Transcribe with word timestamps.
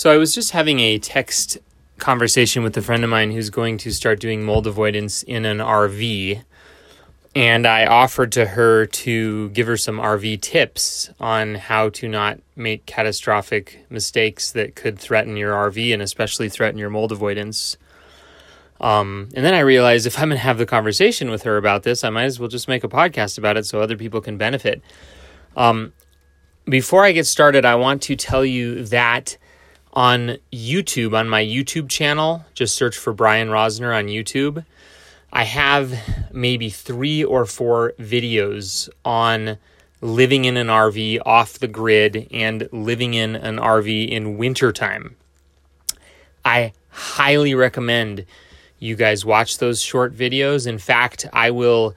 So 0.00 0.10
I 0.10 0.16
was 0.16 0.34
just 0.34 0.52
having 0.52 0.80
a 0.80 0.98
text 0.98 1.58
conversation 1.98 2.62
with 2.62 2.74
a 2.74 2.80
friend 2.80 3.04
of 3.04 3.10
mine 3.10 3.32
who's 3.32 3.50
going 3.50 3.76
to 3.76 3.90
start 3.92 4.18
doing 4.18 4.42
mold 4.42 4.66
avoidance 4.66 5.22
in 5.22 5.44
an 5.44 5.58
RV. 5.58 6.42
And 7.34 7.66
I 7.66 7.84
offered 7.84 8.32
to 8.32 8.46
her 8.46 8.86
to 8.86 9.50
give 9.50 9.66
her 9.66 9.76
some 9.76 9.98
RV 9.98 10.40
tips 10.40 11.10
on 11.20 11.56
how 11.56 11.90
to 11.90 12.08
not 12.08 12.38
make 12.56 12.86
catastrophic 12.86 13.84
mistakes 13.90 14.52
that 14.52 14.74
could 14.74 14.98
threaten 14.98 15.36
your 15.36 15.52
RV 15.52 15.92
and 15.92 16.00
especially 16.00 16.48
threaten 16.48 16.78
your 16.78 16.88
mold 16.88 17.12
avoidance. 17.12 17.76
Um, 18.80 19.28
and 19.34 19.44
then 19.44 19.52
I 19.52 19.60
realized 19.60 20.06
if 20.06 20.18
I'm 20.18 20.30
going 20.30 20.38
to 20.38 20.42
have 20.42 20.56
the 20.56 20.64
conversation 20.64 21.30
with 21.30 21.42
her 21.42 21.58
about 21.58 21.82
this, 21.82 22.04
I 22.04 22.08
might 22.08 22.24
as 22.24 22.40
well 22.40 22.48
just 22.48 22.68
make 22.68 22.84
a 22.84 22.88
podcast 22.88 23.36
about 23.36 23.58
it 23.58 23.66
so 23.66 23.82
other 23.82 23.98
people 23.98 24.22
can 24.22 24.38
benefit. 24.38 24.80
Um, 25.58 25.92
before 26.64 27.04
I 27.04 27.12
get 27.12 27.26
started, 27.26 27.66
I 27.66 27.74
want 27.74 28.00
to 28.04 28.16
tell 28.16 28.46
you 28.46 28.82
that 28.84 29.36
on 29.92 30.38
YouTube, 30.52 31.18
on 31.18 31.28
my 31.28 31.44
YouTube 31.44 31.88
channel, 31.88 32.44
just 32.54 32.76
search 32.76 32.96
for 32.96 33.12
Brian 33.12 33.48
Rosner 33.48 33.96
on 33.96 34.06
YouTube. 34.06 34.64
I 35.32 35.44
have 35.44 35.94
maybe 36.32 36.70
three 36.70 37.22
or 37.24 37.46
four 37.46 37.94
videos 37.98 38.88
on 39.04 39.58
living 40.00 40.44
in 40.44 40.56
an 40.56 40.68
RV 40.68 41.20
off 41.26 41.58
the 41.58 41.68
grid 41.68 42.28
and 42.32 42.68
living 42.72 43.14
in 43.14 43.36
an 43.36 43.56
RV 43.56 44.08
in 44.08 44.38
wintertime. 44.38 45.16
I 46.44 46.72
highly 46.88 47.54
recommend 47.54 48.24
you 48.78 48.96
guys 48.96 49.24
watch 49.24 49.58
those 49.58 49.82
short 49.82 50.16
videos. 50.16 50.66
In 50.66 50.78
fact, 50.78 51.26
I 51.32 51.50
will 51.50 51.94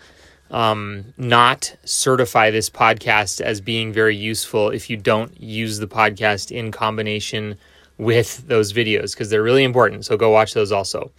um, 0.51 1.13
not 1.17 1.75
certify 1.85 2.51
this 2.51 2.69
podcast 2.69 3.41
as 3.41 3.61
being 3.61 3.93
very 3.93 4.15
useful 4.15 4.69
if 4.69 4.89
you 4.89 4.97
don't 4.97 5.39
use 5.41 5.79
the 5.79 5.87
podcast 5.87 6.51
in 6.51 6.71
combination 6.71 7.57
with 8.03 8.47
those 8.47 8.73
videos 8.73 9.13
because 9.13 9.29
they're 9.29 9.43
really 9.43 9.63
important. 9.63 10.05
So 10.05 10.17
go 10.17 10.29
watch 10.29 10.53
those 10.53 10.71
also. 10.71 11.11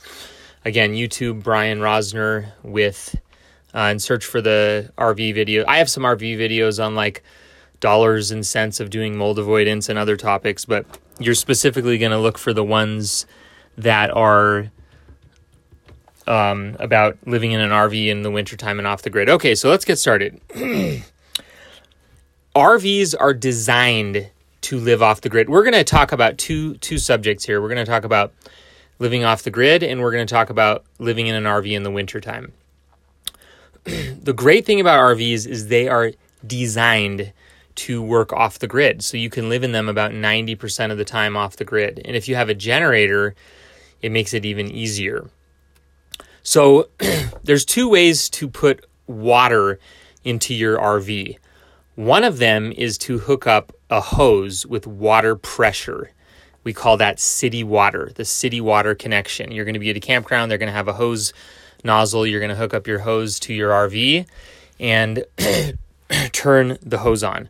Again, 0.65 0.95
YouTube 0.95 1.43
Brian 1.43 1.81
Rosner 1.81 2.53
with 2.63 3.17
uh, 3.75 3.91
and 3.91 4.01
search 4.01 4.25
for 4.25 4.41
the 4.41 4.93
RV 4.97 5.35
video. 5.35 5.65
I 5.67 5.79
have 5.79 5.91
some 5.91 6.05
RV 6.05 6.39
videos 6.39 6.83
on 6.83 6.95
like 6.95 7.23
dollars 7.81 8.31
and 8.31 8.47
cents 8.47 8.81
of 8.81 8.89
doing 8.89 9.17
mold 9.17 9.39
avoidance 9.39 9.89
and 9.89 9.99
other 9.99 10.17
topics, 10.17 10.65
but 10.65 10.87
you're 11.19 11.35
specifically 11.35 11.99
going 11.99 12.13
to 12.13 12.19
look 12.19 12.39
for 12.39 12.53
the 12.53 12.65
ones 12.65 13.27
that 13.77 14.11
are 14.11 14.71
um, 16.27 16.77
about 16.79 17.19
living 17.27 17.53
in 17.53 17.61
an 17.61 17.71
RV 17.71 18.07
in 18.07 18.23
the 18.23 18.31
wintertime 18.31 18.79
and 18.79 18.89
off 18.89 19.03
the 19.03 19.11
grid. 19.11 19.29
Okay, 19.29 19.55
so 19.55 19.69
let's 19.69 19.85
get 19.85 19.99
started. 19.99 20.41
RVs 22.57 23.15
are 23.19 23.35
designed 23.35 24.31
to 24.65 24.79
live 24.79 25.03
off 25.03 25.21
the 25.21 25.29
grid. 25.29 25.49
We're 25.49 25.63
going 25.63 25.75
to 25.75 25.85
talk 25.85 26.13
about 26.13 26.39
two 26.39 26.75
two 26.77 26.99
subjects 26.99 27.45
here. 27.45 27.61
We're 27.61 27.69
going 27.69 27.85
to 27.85 27.91
talk 27.91 28.05
about 28.05 28.33
living 28.99 29.25
off 29.25 29.43
the 29.43 29.51
grid 29.51 29.83
and 29.83 30.01
we're 30.01 30.13
going 30.13 30.27
to 30.27 30.33
talk 30.33 30.51
about 30.51 30.85
living 30.99 31.27
in 31.27 31.35
an 31.35 31.45
RV 31.45 31.71
in 31.71 31.83
the 31.83 31.91
wintertime. 31.91 32.53
the 33.85 34.33
great 34.33 34.65
thing 34.65 34.81
about 34.81 35.01
RVs 35.01 35.47
is 35.47 35.69
they 35.69 35.89
are 35.89 36.13
designed 36.47 37.33
to 37.75 38.01
work 38.01 38.33
off 38.33 38.59
the 38.59 38.67
grid. 38.67 39.03
So 39.03 39.17
you 39.17 39.29
can 39.29 39.49
live 39.49 39.63
in 39.65 39.73
them 39.73 39.89
about 39.89 40.13
90% 40.13 40.91
of 40.91 40.99
the 40.99 41.05
time 41.05 41.37
off 41.37 41.57
the 41.57 41.65
grid. 41.65 42.01
And 42.05 42.17
if 42.17 42.29
you 42.29 42.37
have 42.37 42.49
a 42.49 42.55
generator, 42.55 43.35
it 44.01 44.13
makes 44.13 44.33
it 44.33 44.45
even 44.45 44.71
easier. 44.71 45.29
So 46.43 46.89
there's 47.43 47.65
two 47.65 47.89
ways 47.89 48.29
to 48.31 48.49
put 48.49 48.87
water 49.07 49.79
into 50.23 50.55
your 50.55 50.79
RV. 50.79 51.37
One 51.97 52.25
of 52.25 52.39
them 52.39 52.73
is 52.73 52.97
to 52.99 53.19
hook 53.19 53.47
up 53.47 53.74
a 53.91 54.01
hose 54.01 54.67
with 54.67 54.87
water 54.87 55.37
pressure. 55.37 56.11
We 56.63 56.73
call 56.73 56.97
that 56.97 57.21
city 57.21 57.63
water, 57.63 58.11
the 58.15 58.25
city 58.25 58.61
water 58.61 58.95
connection. 58.95 59.53
You're 59.53 59.65
going 59.65 59.75
to 59.75 59.81
be 59.81 59.91
at 59.91 59.97
a 59.97 60.01
campground, 60.01 60.51
they're 60.51 60.59
going 60.59 60.69
to 60.69 60.73
have 60.73 60.89
a 60.89 60.95
hose 60.95 61.33
nozzle. 61.85 62.27
You're 62.27 62.41
going 62.41 62.51
to 62.51 62.57
hook 62.57 62.75
up 62.75 62.87
your 62.87 63.01
hose 63.01 63.39
to 63.41 63.55
your 63.55 63.71
RV 63.71 64.27
and 64.81 65.25
turn 66.33 66.79
the 66.83 66.99
hose 66.99 67.23
on. 67.23 67.49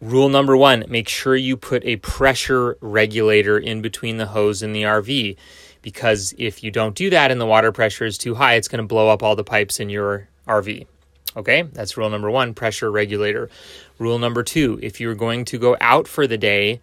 Rule 0.00 0.28
number 0.28 0.56
one 0.56 0.84
make 0.88 1.08
sure 1.08 1.36
you 1.36 1.56
put 1.56 1.84
a 1.84 1.96
pressure 1.96 2.76
regulator 2.80 3.58
in 3.58 3.80
between 3.80 4.18
the 4.18 4.26
hose 4.26 4.62
and 4.62 4.74
the 4.74 4.82
RV 4.82 5.36
because 5.82 6.34
if 6.36 6.62
you 6.62 6.70
don't 6.70 6.94
do 6.94 7.10
that 7.10 7.30
and 7.30 7.40
the 7.40 7.46
water 7.46 7.72
pressure 7.72 8.04
is 8.04 8.18
too 8.18 8.34
high, 8.34 8.54
it's 8.54 8.68
going 8.68 8.82
to 8.82 8.86
blow 8.86 9.08
up 9.08 9.22
all 9.22 9.36
the 9.36 9.44
pipes 9.44 9.78
in 9.80 9.88
your 9.88 10.28
RV. 10.46 10.86
Okay, 11.36 11.62
that's 11.62 11.96
rule 11.96 12.08
number 12.08 12.30
one 12.30 12.54
pressure 12.54 12.90
regulator. 12.90 13.50
Rule 13.98 14.18
number 14.18 14.42
two 14.42 14.80
if 14.82 15.00
you're 15.00 15.14
going 15.14 15.44
to 15.46 15.58
go 15.58 15.76
out 15.80 16.08
for 16.08 16.26
the 16.26 16.38
day, 16.38 16.80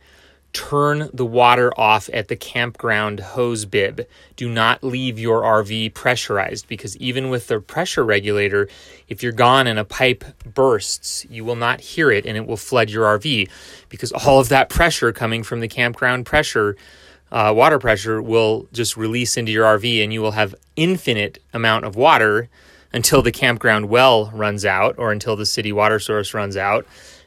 turn 0.53 1.09
the 1.11 1.25
water 1.25 1.73
off 1.75 2.07
at 2.13 2.27
the 2.27 2.35
campground 2.35 3.19
hose 3.19 3.65
bib. 3.65 4.05
Do 4.35 4.47
not 4.47 4.83
leave 4.83 5.17
your 5.17 5.41
RV 5.41 5.95
pressurized 5.95 6.67
because 6.67 6.95
even 6.97 7.29
with 7.29 7.47
the 7.47 7.59
pressure 7.59 8.03
regulator, 8.03 8.69
if 9.07 9.23
you're 9.23 9.31
gone 9.31 9.65
and 9.65 9.79
a 9.79 9.85
pipe 9.85 10.23
bursts, 10.45 11.25
you 11.31 11.43
will 11.43 11.55
not 11.55 11.81
hear 11.81 12.11
it 12.11 12.27
and 12.27 12.37
it 12.37 12.45
will 12.45 12.57
flood 12.57 12.91
your 12.91 13.05
RV 13.17 13.49
because 13.89 14.11
all 14.11 14.39
of 14.39 14.49
that 14.49 14.69
pressure 14.69 15.11
coming 15.11 15.41
from 15.41 15.61
the 15.61 15.67
campground 15.67 16.27
pressure 16.27 16.77
uh, 17.31 17.51
water 17.51 17.79
pressure 17.79 18.21
will 18.21 18.67
just 18.71 18.95
release 18.95 19.37
into 19.37 19.51
your 19.51 19.65
RV 19.65 20.03
and 20.03 20.13
you 20.13 20.21
will 20.21 20.33
have 20.33 20.53
infinite 20.75 21.41
amount 21.51 21.83
of 21.83 21.95
water 21.95 22.47
until 22.93 23.21
the 23.21 23.31
campground 23.31 23.89
well 23.89 24.29
runs 24.33 24.65
out 24.65 24.95
or 24.97 25.11
until 25.11 25.35
the 25.35 25.45
city 25.45 25.71
water 25.71 25.99
source 25.99 26.33
runs 26.33 26.55
out, 26.55 26.85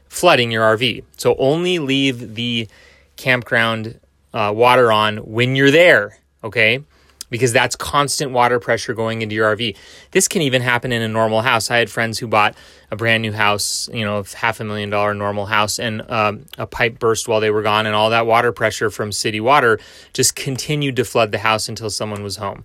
flooding 0.09 0.51
your 0.51 0.63
RV. 0.77 1.05
So 1.17 1.35
only 1.39 1.79
leave 1.79 2.35
the 2.35 2.69
campground 3.17 3.99
uh, 4.33 4.53
water 4.55 4.93
on 4.93 5.19
when 5.19 5.57
you're 5.57 5.71
there, 5.71 6.19
okay? 6.45 6.85
Because 7.29 7.53
that's 7.53 7.75
constant 7.75 8.31
water 8.31 8.61
pressure 8.61 8.95
going 8.95 9.23
into 9.23 9.35
your 9.35 9.57
RV. 9.57 9.77
This 10.13 10.29
can 10.29 10.43
even 10.43 10.63
happen 10.63 10.93
in 10.93 11.03
a 11.03 11.09
normal 11.09 11.43
house. 11.43 11.71
I 11.71 11.79
had 11.79 11.91
friends 11.91 12.19
who 12.21 12.29
bought 12.29 12.55
a 12.93 12.97
brand 12.97 13.23
new 13.23 13.33
house, 13.33 13.89
you 13.93 14.05
know, 14.05 14.23
half 14.35 14.61
a 14.61 14.65
million 14.65 14.91
dollar 14.91 15.13
normal 15.13 15.47
house, 15.47 15.81
and 15.81 16.09
um, 16.09 16.47
a 16.57 16.67
pipe 16.67 17.01
burst 17.01 17.27
while 17.27 17.41
they 17.41 17.51
were 17.51 17.63
gone, 17.63 17.87
and 17.87 17.97
all 17.97 18.11
that 18.11 18.27
water 18.27 18.53
pressure 18.53 18.91
from 18.91 19.11
city 19.11 19.41
water 19.41 19.81
just 20.13 20.37
continued 20.37 20.95
to 20.97 21.05
flood 21.05 21.33
the 21.33 21.39
house 21.39 21.69
until 21.69 21.91
someone 21.91 22.23
was 22.23 22.37
home. 22.37 22.65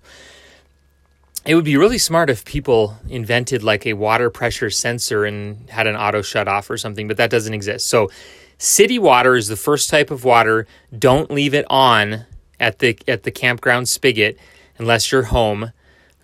It 1.46 1.56
would 1.56 1.66
be 1.66 1.78
really 1.78 1.98
smart 1.98 2.30
if 2.30 2.46
people 2.46 2.98
invented 3.10 3.64
like 3.64 3.86
a 3.86 3.94
water 3.94 4.30
pressure 4.30 4.70
sensor 4.70 5.26
and 5.26 5.70
had 5.70 5.88
an 5.88 5.96
auto 5.96 6.22
shut 6.22 6.48
off 6.48 6.70
or 6.70 6.78
something, 6.78 7.08
but 7.08 7.18
that 7.18 7.32
doesn't 7.32 7.54
exist. 7.54 7.88
So, 7.88 8.12
city 8.60 9.00
water 9.00 9.36
is 9.36 9.48
the 9.48 9.56
first 9.56 9.90
type 9.90 10.12
of 10.12 10.24
water. 10.24 10.68
Don't 10.98 11.32
leave 11.32 11.56
it 11.56 11.66
on 11.70 12.26
at 12.60 12.80
the 12.80 12.98
at 13.08 13.24
the 13.24 13.32
campground 13.32 13.90
spigot 13.90 14.38
unless 14.78 15.12
you're 15.12 15.24
home 15.24 15.72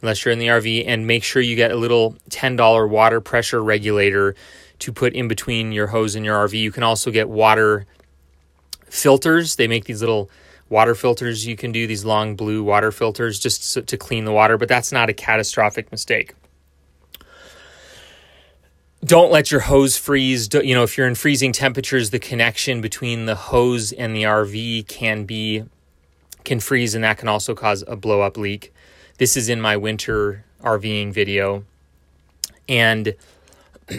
unless 0.01 0.23
you're 0.23 0.31
in 0.31 0.39
the 0.39 0.47
RV, 0.47 0.83
and 0.87 1.07
make 1.07 1.23
sure 1.23 1.41
you 1.41 1.55
get 1.55 1.71
a 1.71 1.75
little 1.75 2.15
$10 2.29 2.89
water 2.89 3.21
pressure 3.21 3.63
regulator 3.63 4.35
to 4.79 4.91
put 4.91 5.13
in 5.13 5.27
between 5.27 5.71
your 5.71 5.87
hose 5.87 6.15
and 6.15 6.23
your 6.23 6.35
RV. 6.47 6.53
You 6.53 6.71
can 6.71 6.83
also 6.83 7.09
get 7.09 7.29
water 7.29 7.85
filters. 8.85 9.55
They 9.55 9.67
make 9.67 9.85
these 9.85 10.01
little 10.01 10.29
water 10.69 10.95
filters 10.95 11.45
you 11.45 11.55
can 11.55 11.71
do, 11.71 11.87
these 11.87 12.05
long 12.05 12.35
blue 12.35 12.63
water 12.63 12.91
filters 12.91 13.39
just 13.39 13.87
to 13.87 13.97
clean 13.97 14.25
the 14.25 14.31
water, 14.31 14.57
but 14.57 14.67
that's 14.67 14.91
not 14.91 15.09
a 15.09 15.13
catastrophic 15.13 15.91
mistake. 15.91 16.33
Don't 19.03 19.31
let 19.31 19.51
your 19.51 19.61
hose 19.61 19.95
freeze. 19.95 20.49
You 20.53 20.75
know, 20.75 20.83
if 20.83 20.97
you're 20.97 21.07
in 21.07 21.15
freezing 21.15 21.53
temperatures, 21.53 22.09
the 22.09 22.19
connection 22.19 22.81
between 22.81 23.25
the 23.25 23.35
hose 23.35 23.91
and 23.91 24.15
the 24.15 24.23
RV 24.23 24.87
can 24.87 25.23
be 25.25 25.63
can 26.43 26.59
freeze 26.59 26.95
and 26.95 27.03
that 27.03 27.17
can 27.17 27.27
also 27.27 27.53
cause 27.53 27.83
a 27.87 27.95
blow 27.95 28.21
up 28.21 28.37
leak. 28.37 28.73
This 29.17 29.35
is 29.35 29.49
in 29.49 29.59
my 29.61 29.77
winter 29.77 30.45
RVing 30.61 31.11
video. 31.11 31.63
And 32.69 33.15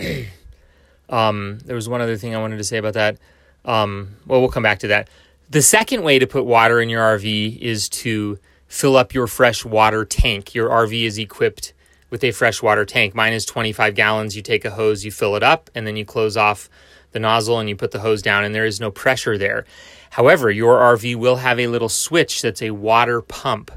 um, 1.08 1.58
there 1.64 1.76
was 1.76 1.88
one 1.88 2.00
other 2.00 2.16
thing 2.16 2.34
I 2.34 2.40
wanted 2.40 2.56
to 2.56 2.64
say 2.64 2.78
about 2.78 2.94
that. 2.94 3.18
Um, 3.64 4.16
well, 4.26 4.40
we'll 4.40 4.50
come 4.50 4.62
back 4.62 4.78
to 4.80 4.88
that. 4.88 5.08
The 5.50 5.62
second 5.62 6.02
way 6.02 6.18
to 6.18 6.26
put 6.26 6.44
water 6.44 6.78
in 6.78 6.90
your 6.90 7.00
RV 7.00 7.58
is 7.58 7.88
to 7.88 8.38
fill 8.66 8.98
up 8.98 9.14
your 9.14 9.26
fresh 9.26 9.64
water 9.64 10.04
tank. 10.04 10.54
Your 10.54 10.68
RV 10.68 11.04
is 11.04 11.16
equipped 11.16 11.72
with 12.10 12.22
a 12.22 12.32
freshwater 12.32 12.84
tank. 12.84 13.14
Mine 13.14 13.32
is 13.32 13.46
25 13.46 13.94
gallons. 13.94 14.36
You 14.36 14.42
take 14.42 14.66
a 14.66 14.70
hose, 14.70 15.06
you 15.06 15.10
fill 15.10 15.36
it 15.36 15.42
up, 15.42 15.70
and 15.74 15.86
then 15.86 15.96
you 15.96 16.04
close 16.04 16.36
off 16.36 16.68
the 17.12 17.18
nozzle 17.18 17.58
and 17.58 17.66
you 17.66 17.76
put 17.76 17.92
the 17.92 18.00
hose 18.00 18.20
down, 18.20 18.44
and 18.44 18.54
there 18.54 18.66
is 18.66 18.78
no 18.78 18.90
pressure 18.90 19.38
there. 19.38 19.64
However, 20.10 20.50
your 20.50 20.76
RV 20.80 21.16
will 21.16 21.36
have 21.36 21.58
a 21.58 21.66
little 21.66 21.88
switch 21.88 22.42
that's 22.42 22.60
a 22.60 22.72
water 22.72 23.22
pump. 23.22 23.70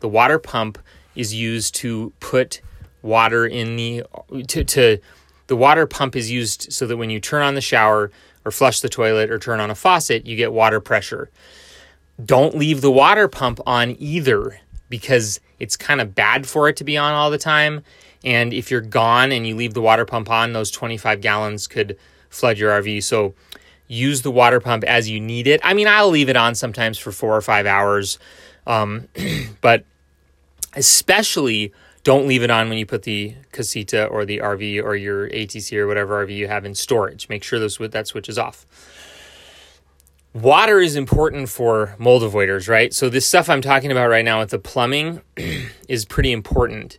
The 0.00 0.08
water 0.08 0.38
pump 0.38 0.78
is 1.14 1.34
used 1.34 1.74
to 1.74 2.10
put 2.20 2.62
water 3.02 3.46
in 3.46 3.76
the 3.76 4.02
to, 4.46 4.64
to 4.64 4.98
the 5.48 5.56
water 5.56 5.86
pump 5.86 6.16
is 6.16 6.30
used 6.30 6.72
so 6.72 6.86
that 6.86 6.96
when 6.96 7.10
you 7.10 7.20
turn 7.20 7.42
on 7.42 7.54
the 7.54 7.60
shower 7.60 8.10
or 8.48 8.50
flush 8.50 8.80
the 8.80 8.88
toilet 8.88 9.30
or 9.30 9.38
turn 9.38 9.60
on 9.60 9.70
a 9.70 9.74
faucet, 9.74 10.26
you 10.26 10.34
get 10.34 10.52
water 10.52 10.80
pressure. 10.80 11.28
Don't 12.24 12.56
leave 12.56 12.80
the 12.80 12.90
water 12.90 13.28
pump 13.28 13.60
on 13.66 13.94
either 13.98 14.58
because 14.88 15.38
it's 15.58 15.76
kind 15.76 16.00
of 16.00 16.14
bad 16.14 16.46
for 16.46 16.66
it 16.66 16.76
to 16.76 16.84
be 16.84 16.96
on 16.96 17.12
all 17.12 17.30
the 17.30 17.38
time. 17.38 17.84
And 18.24 18.54
if 18.54 18.70
you're 18.70 18.80
gone 18.80 19.32
and 19.32 19.46
you 19.46 19.54
leave 19.54 19.74
the 19.74 19.82
water 19.82 20.06
pump 20.06 20.30
on, 20.30 20.54
those 20.54 20.70
25 20.70 21.20
gallons 21.20 21.66
could 21.66 21.98
flood 22.30 22.56
your 22.56 22.72
RV. 22.80 23.02
So 23.04 23.34
use 23.86 24.22
the 24.22 24.30
water 24.30 24.60
pump 24.60 24.82
as 24.84 25.10
you 25.10 25.20
need 25.20 25.46
it. 25.46 25.60
I 25.62 25.74
mean, 25.74 25.86
I'll 25.86 26.08
leave 26.08 26.30
it 26.30 26.36
on 26.36 26.54
sometimes 26.54 26.98
for 26.98 27.12
four 27.12 27.36
or 27.36 27.42
five 27.42 27.66
hours, 27.66 28.18
um, 28.66 29.08
but 29.60 29.84
especially 30.74 31.72
don't 32.08 32.26
leave 32.26 32.42
it 32.42 32.50
on 32.50 32.70
when 32.70 32.78
you 32.78 32.86
put 32.86 33.02
the 33.02 33.34
casita 33.52 34.06
or 34.06 34.24
the 34.24 34.38
RV 34.38 34.82
or 34.82 34.96
your 34.96 35.28
ATC 35.28 35.76
or 35.76 35.86
whatever 35.86 36.24
RV 36.24 36.34
you 36.34 36.48
have 36.48 36.64
in 36.64 36.74
storage. 36.74 37.28
Make 37.28 37.44
sure 37.44 37.58
those 37.58 37.76
that 37.76 38.06
switch 38.06 38.30
is 38.30 38.38
off. 38.38 38.64
Water 40.32 40.80
is 40.80 40.96
important 40.96 41.50
for 41.50 41.94
mold 41.98 42.22
avoiders, 42.22 42.66
right? 42.66 42.94
So 42.94 43.10
this 43.10 43.26
stuff 43.26 43.50
I'm 43.50 43.60
talking 43.60 43.92
about 43.92 44.08
right 44.08 44.24
now 44.24 44.38
with 44.38 44.48
the 44.48 44.58
plumbing 44.58 45.20
is 45.88 46.06
pretty 46.06 46.32
important 46.32 46.96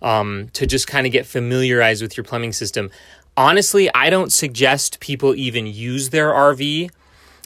um, 0.00 0.50
to 0.52 0.68
just 0.68 0.86
kind 0.86 1.04
of 1.04 1.12
get 1.12 1.26
familiarized 1.26 2.00
with 2.00 2.16
your 2.16 2.22
plumbing 2.22 2.52
system. 2.52 2.92
Honestly, 3.36 3.92
I 3.92 4.08
don't 4.08 4.32
suggest 4.32 5.00
people 5.00 5.34
even 5.34 5.66
use 5.66 6.10
their 6.10 6.30
RV 6.30 6.92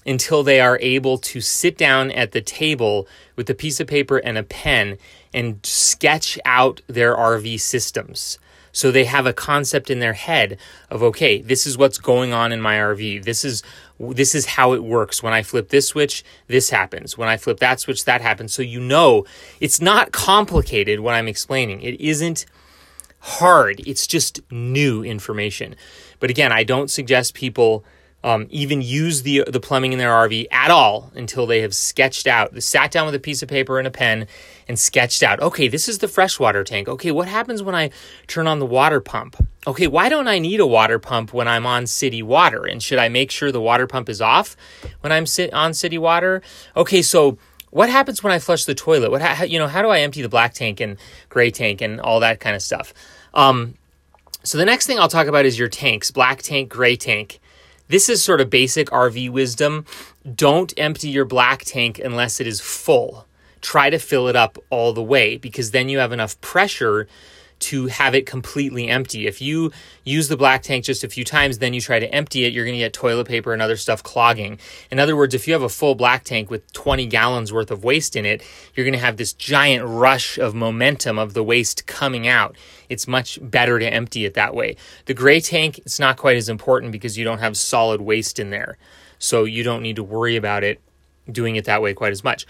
until 0.09 0.43
they 0.43 0.61
are 0.61 0.79
able 0.81 1.19
to 1.19 1.41
sit 1.41 1.77
down 1.77 2.11
at 2.11 2.33
the 2.33 2.41
table 2.41 3.07
with 3.37 3.51
a 3.51 3.55
piece 3.55 3.79
of 3.79 3.87
paper 3.87 4.17
and 4.17 4.39
a 4.39 4.43
pen 4.43 4.97
and 5.35 5.61
sketch 5.65 6.39
out 6.45 6.81
their 6.87 7.15
RV 7.15 7.61
systems. 7.61 8.39
So 8.73 8.91
they 8.91 9.05
have 9.05 9.27
a 9.27 9.33
concept 9.33 9.91
in 9.91 9.99
their 9.99 10.15
head 10.15 10.59
of 10.91 11.03
okay, 11.03 11.41
this 11.41 11.67
is 11.67 11.77
what's 11.77 11.99
going 11.99 12.33
on 12.33 12.53
in 12.53 12.61
my 12.61 12.77
RV. 12.77 13.25
This 13.25 13.45
is 13.45 13.63
this 13.99 14.35
is 14.35 14.47
how 14.47 14.73
it 14.73 14.83
works. 14.83 15.23
When 15.23 15.33
I 15.33 15.43
flip 15.43 15.69
this 15.69 15.89
switch, 15.89 16.25
this 16.47 16.71
happens. 16.71 17.19
When 17.19 17.29
I 17.29 17.37
flip 17.37 17.59
that 17.59 17.81
switch, 17.81 18.05
that 18.05 18.21
happens. 18.21 18.53
So 18.53 18.63
you 18.63 18.81
know, 18.81 19.27
it's 19.61 19.81
not 19.81 20.13
complicated 20.13 21.01
what 21.01 21.15
I'm 21.15 21.29
explaining. 21.29 21.83
It 21.83 22.01
isn't 22.01 22.47
hard. 23.21 23.81
It's 23.87 24.07
just 24.07 24.41
new 24.51 25.03
information. 25.03 25.75
But 26.21 26.31
again, 26.31 26.53
I 26.53 26.65
don't 26.65 26.91
suggest 26.91 27.35
people 27.35 27.85
um, 28.25 28.47
even 28.51 28.83
use 28.83 29.23
the 29.23 29.45
the 29.47 29.61
plumbing 29.61 29.93
in 29.93 29.99
their 29.99 30.11
RV 30.11 30.47
at 30.51 30.71
all 30.71 31.13
until 31.15 31.47
they 31.47 31.61
have 31.61 31.75
sketched 31.75 32.27
out, 32.27 32.61
sat 32.63 32.91
down 32.91 33.07
with 33.07 33.15
a 33.15 33.21
piece 33.21 33.43
of 33.43 33.49
paper 33.49 33.79
and 33.79 33.87
a 33.87 33.91
pen 33.91 34.27
and 34.67 34.79
sketched 34.79 35.23
out. 35.23 35.41
Okay, 35.41 35.69
this 35.69 35.89
is 35.89 35.99
the 35.99 36.09
freshwater 36.09 36.65
tank. 36.65 36.89
Okay, 36.89 37.13
what 37.13 37.29
happens 37.29 37.63
when 37.63 37.75
I 37.75 37.91
turn 38.27 38.47
on 38.49 38.59
the 38.59 38.67
water 38.67 39.01
pump? 39.01 39.37
Okay, 39.67 39.87
why 39.87 40.09
don't 40.09 40.27
I 40.27 40.39
need 40.39 40.59
a 40.59 40.67
water 40.67 40.99
pump 40.99 41.33
when 41.33 41.47
I'm 41.47 41.65
on 41.65 41.87
city 41.87 42.23
water? 42.23 42.65
And 42.65 42.83
should 42.83 42.99
I 42.99 43.09
make 43.09 43.31
sure 43.31 43.53
the 43.53 43.61
water 43.61 43.87
pump 43.87 44.09
is 44.09 44.21
off 44.21 44.57
when 45.01 45.13
I'm 45.13 45.27
sit 45.27 45.53
on 45.53 45.73
city 45.73 45.99
water? 45.99 46.43
Okay, 46.77 47.03
so 47.03 47.39
what 47.71 47.89
happens 47.89 48.23
when 48.23 48.33
I 48.33 48.41
flush 48.41 48.65
the 48.65 48.75
toilet? 48.75 49.11
What 49.11 49.23
ha- 49.23 49.45
you 49.45 49.59
know? 49.59 49.69
How 49.69 49.83
do 49.83 49.89
I 49.89 50.01
empty 50.01 50.23
the 50.23 50.29
black 50.29 50.55
tank 50.55 50.81
and 50.81 50.97
gray 51.29 51.51
tank 51.51 51.81
and 51.81 52.01
all 52.01 52.21
that 52.21 52.41
kind 52.41 52.57
of 52.57 52.63
stuff? 52.63 52.93
Um, 53.35 53.75
so 54.43 54.59
the 54.59 54.65
next 54.65 54.87
thing 54.87 54.99
I'll 54.99 55.09
talk 55.09 55.27
about 55.27 55.45
is 55.45 55.59
your 55.59 55.69
tanks: 55.69 56.11
black 56.11 56.43
tank, 56.43 56.69
gray 56.69 56.97
tank. 56.97 57.41
This 57.89 58.11
is 58.11 58.23
sort 58.23 58.43
of 58.43 58.51
basic 58.51 58.89
RV 58.91 59.31
wisdom. 59.31 59.87
Don't 60.35 60.75
empty 60.77 61.09
your 61.09 61.25
black 61.25 61.65
tank 61.65 61.99
unless 61.99 62.39
it 62.39 62.47
is 62.47 62.61
full. 62.61 63.27
Try 63.63 63.89
to 63.89 63.99
fill 63.99 64.29
it 64.29 64.37
up 64.37 64.59
all 64.69 64.93
the 64.93 65.03
way 65.03 65.39
because 65.39 65.71
then 65.71 65.89
you 65.89 65.99
have 65.99 66.13
enough 66.13 66.39
pressure 66.43 67.09
to 67.61 67.87
have 67.87 68.15
it 68.15 68.27
completely 68.27 68.89
empty. 68.89 69.27
If 69.27 69.41
you 69.41 69.73
use 70.05 70.29
the 70.29 70.37
black 70.37 70.63
tank 70.63 70.85
just 70.85 71.05
a 71.05 71.09
few 71.09 71.25
times, 71.25 71.59
then 71.59 71.75
you 71.75 71.81
try 71.81 71.99
to 71.99 72.15
empty 72.15 72.45
it, 72.45 72.53
you're 72.53 72.65
going 72.65 72.75
to 72.75 72.79
get 72.79 72.93
toilet 72.93 73.27
paper 73.27 73.53
and 73.53 73.61
other 73.61 73.77
stuff 73.77 74.03
clogging. 74.03 74.59
In 74.91 74.99
other 74.99 75.17
words, 75.17 75.35
if 75.35 75.47
you 75.47 75.53
have 75.55 75.63
a 75.63 75.69
full 75.69 75.95
black 75.95 76.25
tank 76.25 76.51
with 76.51 76.73
20 76.73 77.07
gallons 77.07 77.53
worth 77.53 77.71
of 77.71 77.85
waste 77.85 78.17
in 78.17 78.25
it, 78.25 78.43
you're 78.75 78.85
going 78.85 78.93
to 78.93 78.99
have 78.99 79.17
this 79.17 79.33
giant 79.33 79.85
rush 79.87 80.39
of 80.39 80.55
momentum 80.55 81.19
of 81.19 81.35
the 81.35 81.45
waste 81.45 81.87
coming 81.87 82.27
out. 82.29 82.57
It's 82.89 83.09
much 83.09 83.39
better 83.43 83.79
to 83.79 83.93
empty 83.93 84.25
it 84.25 84.35
that 84.35 84.55
way. 84.55 84.77
The 85.07 85.15
gray 85.15 85.41
tank, 85.41 85.79
it's 85.79 85.99
not 85.99 86.17
quite 86.17 86.37
as 86.37 86.49
important 86.49 86.93
because 86.93 87.19
you 87.19 87.25
don't 87.25 87.39
have 87.39 87.57
solid 87.57 88.01
waste 88.01 88.39
in 88.39 88.51
there. 88.51 88.79
So 89.19 89.45
you 89.45 89.63
don't 89.63 89.83
need 89.83 89.97
to 89.97 90.05
worry 90.05 90.37
about 90.37 90.65
it 90.65 90.81
doing 91.31 91.57
it 91.57 91.65
that 91.67 91.83
way 91.83 91.95
quite 91.95 92.13
as 92.13 92.25
much. 92.25 92.47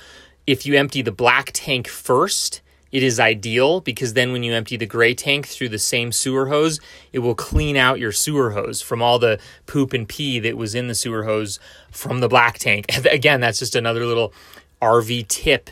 If 0.47 0.65
you 0.65 0.75
empty 0.75 1.03
the 1.03 1.13
black 1.13 1.51
tank 1.53 1.89
first, 1.89 2.63
it 2.91 3.03
is 3.03 3.21
ideal 3.21 3.81
because 3.81 4.15
then 4.15 4.33
when 4.33 4.43
you 4.43 4.55
empty 4.55 4.77
the 4.77 4.87
gray 4.87 5.15
tank 5.15 5.47
through 5.47 5.69
the 5.69 5.79
same 5.79 6.11
sewer 6.11 6.49
hose, 6.49 6.81
it 7.13 7.19
will 7.19 7.35
clean 7.35 7.77
out 7.77 7.99
your 7.99 8.13
sewer 8.13 8.53
hose 8.53 8.81
from 8.81 9.03
all 9.03 9.19
the 9.19 9.39
poop 9.67 9.93
and 9.93 10.09
pee 10.09 10.39
that 10.41 10.57
was 10.57 10.75
in 10.75 10.89
the 10.89 10.95
sewer 10.95 11.25
hose 11.25 11.61
from 11.91 12.21
the 12.21 12.29
black 12.29 12.59
tank. 12.59 12.87
Again, 13.11 13.41
that's 13.41 13.59
just 13.59 13.77
another 13.77 14.07
little 14.07 14.33
RV 14.81 15.29
tip 15.29 15.71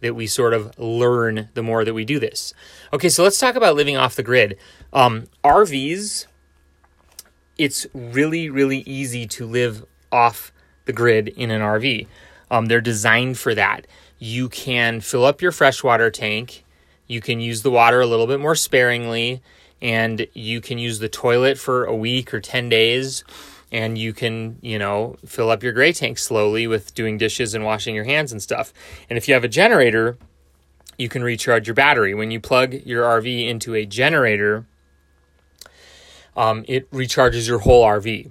that 0.00 0.14
we 0.14 0.26
sort 0.26 0.52
of 0.52 0.76
learn 0.78 1.48
the 1.54 1.62
more 1.62 1.84
that 1.84 1.94
we 1.94 2.04
do 2.04 2.18
this. 2.18 2.52
Okay, 2.92 3.08
so 3.08 3.22
let's 3.22 3.38
talk 3.38 3.54
about 3.54 3.76
living 3.76 3.96
off 3.96 4.16
the 4.16 4.22
grid. 4.22 4.58
Um, 4.92 5.26
RVs, 5.42 6.26
it's 7.56 7.86
really, 7.94 8.50
really 8.50 8.78
easy 8.80 9.26
to 9.28 9.46
live 9.46 9.84
off 10.12 10.52
the 10.84 10.92
grid 10.92 11.28
in 11.28 11.50
an 11.50 11.62
RV. 11.62 12.06
Um, 12.50 12.66
they're 12.66 12.80
designed 12.80 13.38
for 13.38 13.54
that 13.54 13.86
you 14.18 14.48
can 14.48 15.00
fill 15.00 15.24
up 15.24 15.42
your 15.42 15.52
freshwater 15.52 16.10
tank. 16.10 16.64
You 17.06 17.20
can 17.20 17.40
use 17.40 17.62
the 17.62 17.70
water 17.70 18.00
a 18.00 18.06
little 18.06 18.26
bit 18.26 18.40
more 18.40 18.54
sparingly, 18.54 19.42
and 19.80 20.26
you 20.32 20.60
can 20.60 20.78
use 20.78 20.98
the 20.98 21.08
toilet 21.08 21.58
for 21.58 21.84
a 21.84 21.94
week 21.94 22.32
or 22.32 22.40
10 22.40 22.68
days. 22.68 23.24
And 23.72 23.98
you 23.98 24.12
can, 24.12 24.58
you 24.62 24.78
know, 24.78 25.16
fill 25.26 25.50
up 25.50 25.62
your 25.62 25.72
gray 25.72 25.92
tank 25.92 26.18
slowly 26.18 26.66
with 26.66 26.94
doing 26.94 27.18
dishes 27.18 27.52
and 27.54 27.64
washing 27.64 27.94
your 27.94 28.04
hands 28.04 28.30
and 28.30 28.40
stuff. 28.40 28.72
And 29.10 29.16
if 29.16 29.26
you 29.26 29.34
have 29.34 29.44
a 29.44 29.48
generator, 29.48 30.16
you 30.98 31.08
can 31.08 31.22
recharge 31.22 31.66
your 31.66 31.74
battery. 31.74 32.14
When 32.14 32.30
you 32.30 32.40
plug 32.40 32.74
your 32.74 33.04
RV 33.04 33.48
into 33.48 33.74
a 33.74 33.84
generator, 33.84 34.66
um, 36.36 36.64
it 36.68 36.90
recharges 36.90 37.48
your 37.48 37.58
whole 37.58 37.84
RV. 37.84 38.30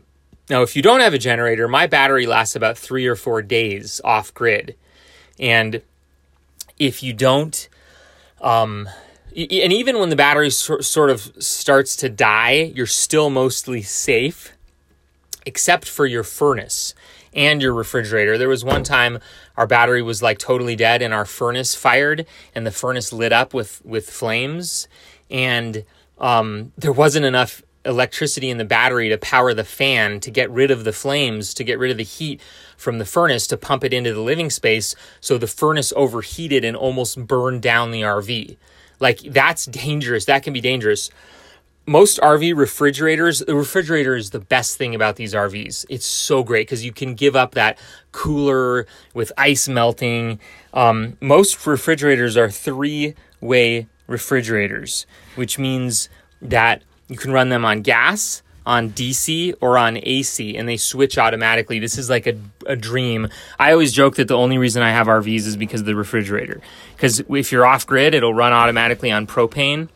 Now, 0.50 0.62
if 0.62 0.76
you 0.76 0.82
don't 0.82 1.00
have 1.00 1.14
a 1.14 1.20
generator, 1.20 1.68
my 1.68 1.88
battery 1.88 2.28
lasts 2.28 2.56
about 2.56 2.78
three 2.78 3.08
or 3.08 3.16
four 3.16 3.42
days 3.42 4.00
off 4.04 4.34
grid. 4.34 4.76
And 5.40 5.82
if 6.78 7.04
you 7.04 7.14
don't, 7.14 7.68
um, 8.42 8.90
and 9.36 9.74
even 9.74 10.00
when 10.00 10.10
the 10.10 10.16
battery 10.16 10.50
sort 10.50 11.10
of 11.10 11.32
starts 11.40 11.96
to 11.98 12.10
die, 12.10 12.72
you're 12.74 12.86
still 12.86 13.30
mostly 13.30 13.82
safe, 13.82 14.54
except 15.46 15.90
for 15.90 16.06
your 16.06 16.24
furnace 16.24 16.94
and 17.34 17.62
your 17.62 17.74
refrigerator. 17.74 18.38
There 18.38 18.48
was 18.48 18.64
one 18.64 18.84
time 18.84 19.20
our 19.58 19.68
battery 19.68 20.02
was 20.02 20.22
like 20.22 20.38
totally 20.38 20.76
dead 20.76 21.02
and 21.02 21.14
our 21.14 21.26
furnace 21.26 21.76
fired 21.76 22.26
and 22.54 22.66
the 22.66 22.72
furnace 22.72 23.12
lit 23.12 23.34
up 23.34 23.54
with 23.54 23.82
with 23.86 24.10
flames 24.10 24.88
and 25.30 25.84
um, 26.18 26.72
there 26.78 26.94
wasn't 26.94 27.26
enough 27.26 27.62
electricity 27.86 28.50
in 28.50 28.58
the 28.58 28.66
battery 28.66 29.10
to 29.10 29.18
power 29.18 29.54
the 29.54 29.64
fan 29.64 30.20
to 30.22 30.32
get 30.32 30.50
rid 30.50 30.72
of 30.72 30.84
the 30.84 30.94
flames, 30.94 31.54
to 31.54 31.64
get 31.64 31.80
rid 31.80 31.92
of 31.92 31.98
the 31.98 32.04
heat 32.04 32.42
from 32.78 32.98
the 32.98 33.06
furnace 33.06 33.48
to 33.48 33.58
pump 33.58 33.84
it 33.84 33.94
into 33.94 34.14
the 34.14 34.22
living 34.22 34.50
space. 34.50 34.96
So 35.22 35.38
the 35.38 35.48
furnace 35.48 35.94
overheated 35.96 36.66
and 36.66 36.76
almost 36.76 37.28
burned 37.28 37.62
down 37.62 37.92
the 37.92 38.02
RV. 38.02 38.58
Like 39.00 39.20
that's 39.20 39.66
dangerous. 39.66 40.26
That 40.26 40.44
can 40.44 40.54
be 40.54 40.62
dangerous. 40.62 41.10
Most 41.88 42.20
RV 42.20 42.58
refrigerators, 42.58 43.40
the 43.40 43.56
refrigerator 43.56 44.16
is 44.16 44.32
the 44.32 44.40
best 44.40 44.76
thing 44.76 44.96
about 44.96 45.18
these 45.18 45.36
RVs. 45.36 45.86
It's 45.88 46.06
so 46.06 46.44
great 46.44 46.66
because 46.66 46.84
you 46.84 46.92
can 46.92 47.14
give 47.14 47.36
up 47.36 47.54
that 47.54 47.78
cooler 48.12 48.88
with 49.14 49.32
ice 49.38 49.68
melting. 49.68 50.40
Um, 50.74 51.16
most 51.22 51.66
refrigerators 51.68 52.38
are 52.38 52.50
three 52.50 53.14
way 53.40 53.88
refrigerators, 54.08 55.06
which 55.36 55.60
means 55.60 56.10
that 56.42 56.82
you 57.08 57.18
can 57.18 57.32
run 57.32 57.50
them 57.50 57.66
on 57.66 57.82
gas, 57.82 58.42
on 58.66 58.90
DC, 58.92 59.54
or 59.62 59.78
on 59.78 60.00
AC, 60.02 60.58
and 60.58 60.68
they 60.68 60.78
switch 60.78 61.18
automatically. 61.18 61.80
This 61.80 61.98
is 61.98 62.10
like 62.10 62.26
a, 62.26 62.36
a 62.66 62.76
dream. 62.76 63.28
I 63.60 63.72
always 63.72 63.94
joke 63.94 64.16
that 64.16 64.28
the 64.28 64.38
only 64.38 64.58
reason 64.58 64.82
I 64.82 64.92
have 64.92 65.08
RVs 65.08 65.46
is 65.46 65.56
because 65.56 65.82
of 65.82 65.86
the 65.86 65.96
refrigerator. 65.96 66.62
Because 66.96 67.22
if 67.30 67.52
you're 67.52 67.66
off 67.66 67.86
grid, 67.86 68.16
it'll 68.16 68.34
run 68.34 68.54
automatically 68.54 69.12
on 69.12 69.28
propane. 69.28 69.90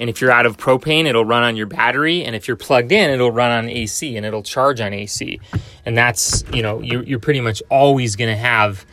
And 0.00 0.08
if 0.08 0.20
you're 0.20 0.32
out 0.32 0.46
of 0.46 0.56
propane, 0.56 1.04
it'll 1.04 1.24
run 1.24 1.42
on 1.42 1.54
your 1.54 1.66
battery. 1.66 2.24
And 2.24 2.34
if 2.34 2.48
you're 2.48 2.56
plugged 2.56 2.92
in, 2.92 3.10
it'll 3.10 3.30
run 3.30 3.50
on 3.50 3.68
AC 3.68 4.16
and 4.16 4.24
it'll 4.24 4.42
charge 4.42 4.80
on 4.80 4.92
AC. 4.92 5.38
And 5.84 5.96
that's, 5.96 6.44
you 6.52 6.62
know, 6.62 6.80
you're, 6.80 7.04
you're 7.04 7.20
pretty 7.20 7.40
much 7.40 7.62
always 7.68 8.16
going 8.16 8.30
to 8.30 8.36
have 8.36 8.86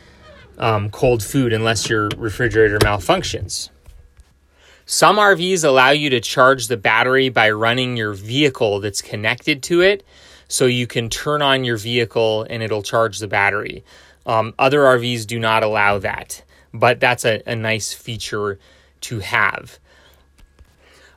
um, 0.58 0.90
cold 0.90 1.24
food 1.24 1.52
unless 1.52 1.88
your 1.88 2.10
refrigerator 2.16 2.78
malfunctions. 2.78 3.70
Some 4.92 5.18
RVs 5.18 5.62
allow 5.62 5.90
you 5.90 6.10
to 6.10 6.20
charge 6.20 6.66
the 6.66 6.76
battery 6.76 7.28
by 7.28 7.52
running 7.52 7.96
your 7.96 8.12
vehicle 8.12 8.80
that's 8.80 9.00
connected 9.00 9.62
to 9.62 9.82
it. 9.82 10.04
So 10.48 10.66
you 10.66 10.88
can 10.88 11.08
turn 11.08 11.42
on 11.42 11.62
your 11.62 11.76
vehicle 11.76 12.44
and 12.50 12.60
it'll 12.60 12.82
charge 12.82 13.20
the 13.20 13.28
battery. 13.28 13.84
Um, 14.26 14.52
other 14.58 14.80
RVs 14.80 15.28
do 15.28 15.38
not 15.38 15.62
allow 15.62 16.00
that, 16.00 16.42
but 16.74 16.98
that's 16.98 17.24
a, 17.24 17.40
a 17.46 17.54
nice 17.54 17.92
feature 17.92 18.58
to 19.02 19.20
have. 19.20 19.78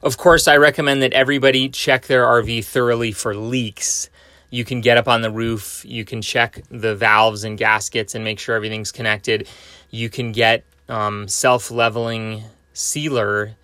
Of 0.04 0.20
course, 0.20 0.48
I 0.48 0.58
recommend 0.58 1.02
that 1.02 1.14
everybody 1.14 1.68
check 1.68 2.06
their 2.06 2.26
RV 2.26 2.66
thoroughly 2.66 3.12
for 3.12 3.36
leaks. 3.36 4.12
You 4.52 4.64
can 4.64 4.82
get 4.82 4.98
up 4.98 5.08
on 5.08 5.24
the 5.24 5.32
roof, 5.32 5.84
you 5.84 6.06
can 6.06 6.22
check 6.22 6.62
the 6.70 6.94
valves 6.96 7.44
and 7.44 7.58
gaskets 7.58 8.14
and 8.14 8.24
make 8.24 8.38
sure 8.38 8.56
everything's 8.56 8.92
connected. 8.92 9.48
You 9.90 10.12
can 10.12 10.32
get 10.32 10.64
um, 10.88 11.28
self 11.28 11.72
leveling 11.72 12.44
sealer 12.74 13.56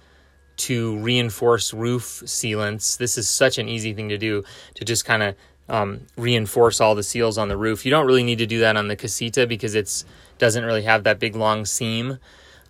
to 0.60 0.98
reinforce 0.98 1.74
roof 1.74 2.22
sealants. 2.26 2.98
This 2.98 3.18
is 3.18 3.30
such 3.30 3.58
an 3.58 3.68
easy 3.68 3.94
thing 3.94 4.10
to 4.10 4.18
do 4.18 4.44
to 4.76 4.86
just 4.86 5.06
kind 5.06 5.24
of 5.24 5.36
um, 5.70 6.02
reinforce 6.18 6.82
all 6.82 6.96
the 6.96 7.04
seals 7.04 7.38
on 7.38 7.48
the 7.48 7.58
roof. 7.58 7.86
You 7.86 7.92
don't 7.92 8.06
really 8.06 8.24
need 8.24 8.40
to 8.40 8.46
do 8.46 8.60
that 8.60 8.76
on 8.76 8.88
the 8.88 8.96
casita 8.96 9.48
because 9.48 9.76
it's 9.76 10.06
doesn't 10.38 10.64
really 10.64 10.84
have 10.84 11.04
that 11.04 11.20
big 11.20 11.36
long 11.36 11.66
seam. 11.66 12.18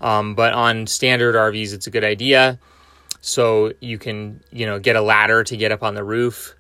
Um, 0.02 0.36
but 0.36 0.54
on 0.54 0.88
standard 0.88 1.36
RVs, 1.36 1.74
it's 1.74 1.88
a 1.88 1.92
good 1.92 2.04
idea. 2.04 2.60
So 3.22 3.74
you 3.80 3.98
can 3.98 4.42
you 4.52 4.66
know 4.66 4.80
get 4.80 4.96
a 4.96 5.02
ladder 5.02 5.44
to 5.44 5.58
get 5.58 5.72
up 5.72 5.84
on 5.84 5.96
the 5.96 6.04
roof. 6.04 6.56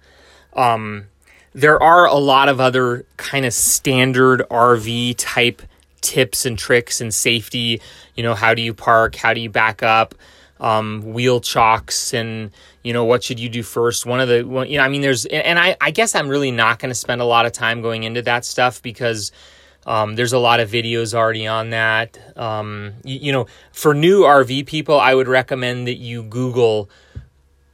Um, 0.53 1.05
there 1.53 1.81
are 1.81 2.05
a 2.05 2.15
lot 2.15 2.49
of 2.49 2.59
other 2.59 3.05
kind 3.17 3.45
of 3.45 3.53
standard 3.53 4.43
RV 4.49 5.15
type 5.17 5.61
tips 6.01 6.45
and 6.45 6.57
tricks 6.57 7.01
and 7.01 7.13
safety. 7.13 7.81
You 8.15 8.23
know, 8.23 8.35
how 8.35 8.53
do 8.53 8.61
you 8.61 8.73
park? 8.73 9.15
How 9.15 9.33
do 9.33 9.41
you 9.41 9.49
back 9.49 9.83
up? 9.83 10.15
Um, 10.61 11.13
wheel 11.13 11.39
chocks 11.39 12.13
and 12.13 12.51
you 12.83 12.91
know 12.91 13.05
what 13.05 13.23
should 13.23 13.39
you 13.39 13.47
do 13.47 13.63
first 13.63 14.05
one 14.05 14.19
of 14.19 14.27
the 14.27 14.39
you 14.67 14.77
know 14.77 14.83
i 14.83 14.89
mean 14.89 14.99
there's 14.99 15.25
and 15.25 15.57
i 15.57 15.77
i 15.79 15.89
guess 15.89 16.15
i'm 16.15 16.27
really 16.27 16.51
not 16.51 16.79
going 16.79 16.89
to 16.89 16.95
spend 16.95 17.21
a 17.21 17.25
lot 17.25 17.45
of 17.45 17.53
time 17.53 17.81
going 17.81 18.03
into 18.03 18.21
that 18.23 18.43
stuff 18.43 18.81
because 18.81 19.31
um, 19.85 20.15
there's 20.15 20.33
a 20.33 20.37
lot 20.37 20.59
of 20.59 20.69
videos 20.69 21.13
already 21.13 21.47
on 21.47 21.69
that 21.69 22.19
um, 22.37 22.91
you, 23.05 23.19
you, 23.19 23.31
know 23.31 23.47
for 23.71 23.93
new 23.93 24.23
rv 24.23 24.65
people 24.65 24.99
i 24.99 25.15
would 25.15 25.29
recommend 25.29 25.87
that 25.87 25.95
you 25.95 26.23
google 26.23 26.89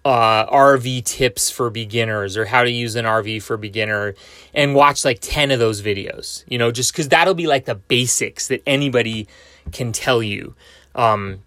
uh, 0.05 0.45
RV 0.51 1.03
tips 1.03 1.49
for 1.49 1.71
beginners 1.71 2.37
or 2.37 2.45
how 2.45 2.63
to 2.63 2.69
use 2.69 2.95
an 2.95 3.05
RV 3.05 3.41
for 3.41 3.57
beginner 3.57 4.13
and 4.53 4.75
watch 4.75 5.03
like 5.03 5.17
10 5.19 5.49
of 5.49 5.57
those 5.57 5.81
videos, 5.81 6.43
you 6.47 6.59
know, 6.59 6.71
just 6.71 6.93
because 6.93 7.09
that'll 7.09 7.33
be 7.33 7.47
like 7.47 7.65
the 7.65 7.73
basics 7.73 8.47
that 8.49 8.61
anybody 8.67 9.27
can 9.71 9.91
tell 9.91 10.21
you. 10.21 10.53
Um, 10.93 11.41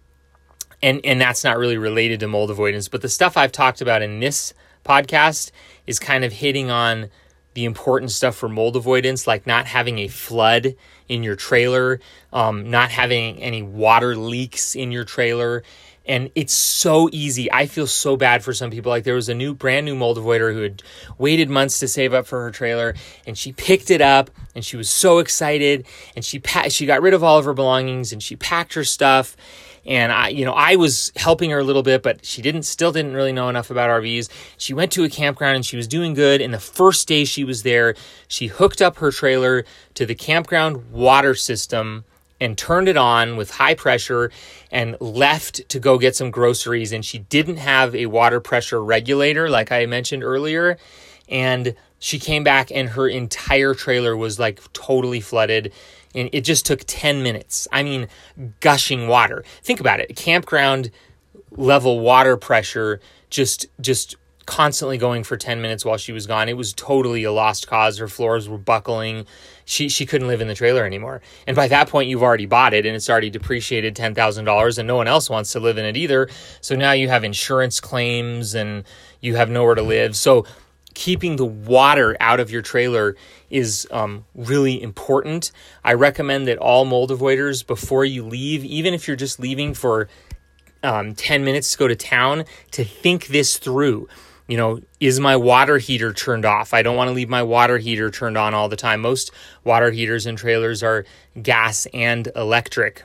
and, 0.83 1.01
and 1.05 1.21
that's 1.21 1.45
not 1.45 1.59
really 1.59 1.79
related 1.79 2.21
to 2.21 2.29
mold 2.29 2.51
avoidance, 2.51 2.89
but 2.89 3.03
the 3.03 3.09
stuff 3.09 3.37
I've 3.37 3.53
talked 3.53 3.81
about 3.81 4.03
in 4.03 4.21
this 4.21 4.55
podcast 4.85 5.51
is 5.87 5.99
kind 5.99 6.25
of 6.25 6.33
hitting 6.33 6.71
on 6.71 7.11
the 7.55 7.65
important 7.65 8.11
stuff 8.13 8.37
for 8.37 8.49
mold 8.49 8.77
avoidance, 8.77 9.27
like 9.27 9.47
not 9.47 9.67
having 9.67 9.99
a 9.99 10.09
flood 10.09 10.77
in 11.09 11.23
your 11.25 11.35
trailer, 11.35 11.99
um, 12.33 12.71
not 12.71 12.91
having 12.91 13.43
any 13.43 13.63
water 13.63 14.15
leaks 14.15 14.77
in 14.77 14.93
your 14.93 15.05
trailer, 15.05 15.65
and 16.09 16.31
it's 16.35 16.55
so 16.55 17.09
easy. 17.13 17.53
I 17.53 17.67
feel 17.67 17.87
so 17.87 18.17
bad 18.17 18.43
for 18.43 18.55
some 18.55 18.71
people. 18.71 18.91
Like 18.91 19.05
there 19.05 19.15
was 19.15 19.29
a 19.29 19.35
new, 19.35 19.55
brand 19.55 19.85
new 19.85 19.95
mold 19.95 20.17
avoider 20.17 20.53
who 20.53 20.63
had 20.63 20.83
waited 21.19 21.51
months 21.51 21.79
to 21.81 21.89
save 21.89 22.15
up 22.15 22.27
for 22.27 22.43
her 22.43 22.51
trailer, 22.51 22.95
and 23.27 23.37
she 23.37 23.53
picked 23.53 23.91
it 23.91 24.01
up, 24.01 24.31
and 24.55 24.65
she 24.65 24.77
was 24.77 24.89
so 24.89 25.19
excited, 25.19 25.87
and 26.17 26.25
she 26.25 26.39
pa- 26.39 26.69
she 26.69 26.87
got 26.87 27.03
rid 27.03 27.15
of 27.15 27.23
all 27.23 27.39
of 27.39 27.45
her 27.45 27.55
belongings, 27.55 28.13
and 28.13 28.23
she 28.23 28.35
packed 28.35 28.75
her 28.75 28.85
stuff, 28.85 29.37
and 29.89 30.13
I, 30.13 30.29
you 30.29 30.45
know, 30.45 30.53
I 30.53 30.77
was 30.77 31.13
helping 31.17 31.51
her 31.51 31.61
a 31.61 31.65
little 31.65 31.83
bit, 31.83 32.03
but 32.03 32.23
she 32.25 32.43
didn't, 32.43 32.65
still 32.65 32.93
didn't 32.93 33.15
really 33.15 33.33
know 33.33 33.49
enough 33.49 33.71
about 33.71 33.89
RVs. 33.89 34.29
She 34.59 34.75
went 34.75 34.93
to 34.93 35.05
a 35.05 35.09
campground 35.09 35.57
and 35.57 35.65
she 35.65 35.79
was 35.79 35.89
doing 35.89 36.13
good. 36.13 36.43
And 36.43 36.53
the 36.53 36.61
first 36.61 37.09
day 37.09 37.25
she 37.25 37.43
was 37.43 37.63
there, 37.63 37.95
she 38.29 38.49
hooked 38.49 38.83
up 38.83 38.99
her 38.99 39.11
trailer 39.11 39.65
to 39.95 40.05
the 40.05 40.15
campground 40.15 40.91
water 40.91 41.35
system 41.35 42.05
and 42.41 42.57
turned 42.57 42.89
it 42.89 42.97
on 42.97 43.37
with 43.37 43.51
high 43.51 43.75
pressure 43.75 44.31
and 44.71 44.97
left 45.01 45.69
to 45.69 45.81
go 45.81 45.99
get 45.99 46.17
some 46.17 46.31
groceries. 46.31 46.93
And 46.93 47.05
she 47.05 47.19
didn't 47.19 47.57
have 47.57 47.95
a 47.95 48.07
water 48.07 48.41
pressure 48.41 48.83
regulator, 48.83 49.49
like 49.51 49.73
I 49.73 49.87
mentioned 49.87 50.23
earlier. 50.23 50.79
And 51.29 51.75
she 51.99 52.19
came 52.19 52.45
back, 52.45 52.71
and 52.71 52.91
her 52.91 53.09
entire 53.09 53.75
trailer 53.75 54.17
was 54.17 54.39
like 54.39 54.61
totally 54.73 55.21
flooded. 55.21 55.73
And 56.15 56.31
it 56.33 56.43
just 56.43 56.65
took 56.65 56.83
10 56.87 57.23
minutes. 57.23 57.69
I 57.73 57.83
mean, 57.83 58.09
gushing 58.61 59.09
water. 59.09 59.45
Think 59.63 59.81
about 59.81 60.01
it 60.01 60.17
campground 60.17 60.91
level 61.51 62.01
water 62.01 62.37
pressure 62.37 63.01
just 63.31 63.67
just 63.81 64.17
constantly 64.49 64.97
going 64.97 65.23
for 65.25 65.37
10 65.37 65.61
minutes 65.61 65.85
while 65.85 65.99
she 65.99 66.11
was 66.11 66.27
gone. 66.27 66.49
It 66.49 66.57
was 66.57 66.73
totally 66.73 67.23
a 67.23 67.31
lost 67.31 67.69
cause. 67.69 67.99
Her 67.99 68.09
floors 68.09 68.49
were 68.49 68.57
buckling. 68.57 69.27
She 69.67 69.91
she 69.91 70.07
couldn't 70.07 70.27
live 70.27 70.41
in 70.41 70.49
the 70.49 70.55
trailer 70.55 70.87
anymore. 70.87 71.21
And 71.47 71.55
by 71.55 71.69
that 71.69 71.91
point 71.91 72.09
you've 72.09 72.23
already 72.23 72.47
bought 72.47 72.73
it 72.73 72.87
and 72.87 72.97
it's 72.97 73.11
already 73.11 73.29
depreciated 73.29 73.95
$10,000 73.95 74.79
and 74.79 74.89
no 74.89 74.97
one 74.97 75.07
else 75.07 75.29
wants 75.29 75.53
to 75.53 75.61
live 75.61 75.77
in 75.77 75.85
it 75.85 75.99
either. 75.99 76.31
So 76.63 76.75
now 76.75 76.93
you 76.93 77.11
have 77.11 77.25
insurance 77.25 77.79
claims 77.79 78.55
and 78.55 78.85
you 79.21 79.37
have 79.37 79.51
nowhere 79.51 79.75
to 79.75 79.83
live. 79.83 80.17
So 80.17 80.47
keeping 80.95 81.37
the 81.37 81.45
water 81.45 82.17
out 82.19 82.41
of 82.41 82.51
your 82.51 82.63
trailer 82.63 83.17
is 83.51 83.87
um, 83.91 84.25
really 84.35 84.83
important. 84.83 85.53
I 85.85 85.93
recommend 85.93 86.49
that 86.49 86.57
all 86.57 86.87
mold 86.87 87.11
avoiders, 87.11 87.67
before 87.67 88.07
you 88.07 88.25
leave, 88.25 88.65
even 88.65 88.95
if 88.95 89.07
you're 89.07 89.17
just 89.17 89.39
leaving 89.39 89.75
for 89.75 90.09
um, 90.83 91.15
10 91.15 91.45
minutes 91.45 91.73
to 91.73 91.79
go 91.79 91.87
to 91.87 91.95
town, 91.95 92.47
to 92.71 92.83
think 92.83 93.27
this 93.27 93.59
through 93.59 94.09
you 94.49 94.57
know, 94.57 94.81
is 94.99 95.21
my 95.21 95.37
water 95.37 95.79
heater 95.79 96.13
turned 96.13 96.45
off? 96.45 96.73
I 96.75 96.83
don't 96.83 96.97
want 96.97 97.09
to 97.09 97.15
leave 97.15 97.29
my 97.29 97.43
water 97.43 97.79
heater 97.79 98.11
turned 98.11 98.39
on 98.39 98.55
all 98.55 98.69
the 98.69 98.77
time. 98.77 99.01
Most 99.01 99.31
water 99.63 99.91
heaters 99.91 100.27
and 100.27 100.37
trailers 100.37 100.83
are 100.83 101.05
gas 101.41 101.87
and 101.93 102.29
electric. 102.35 103.05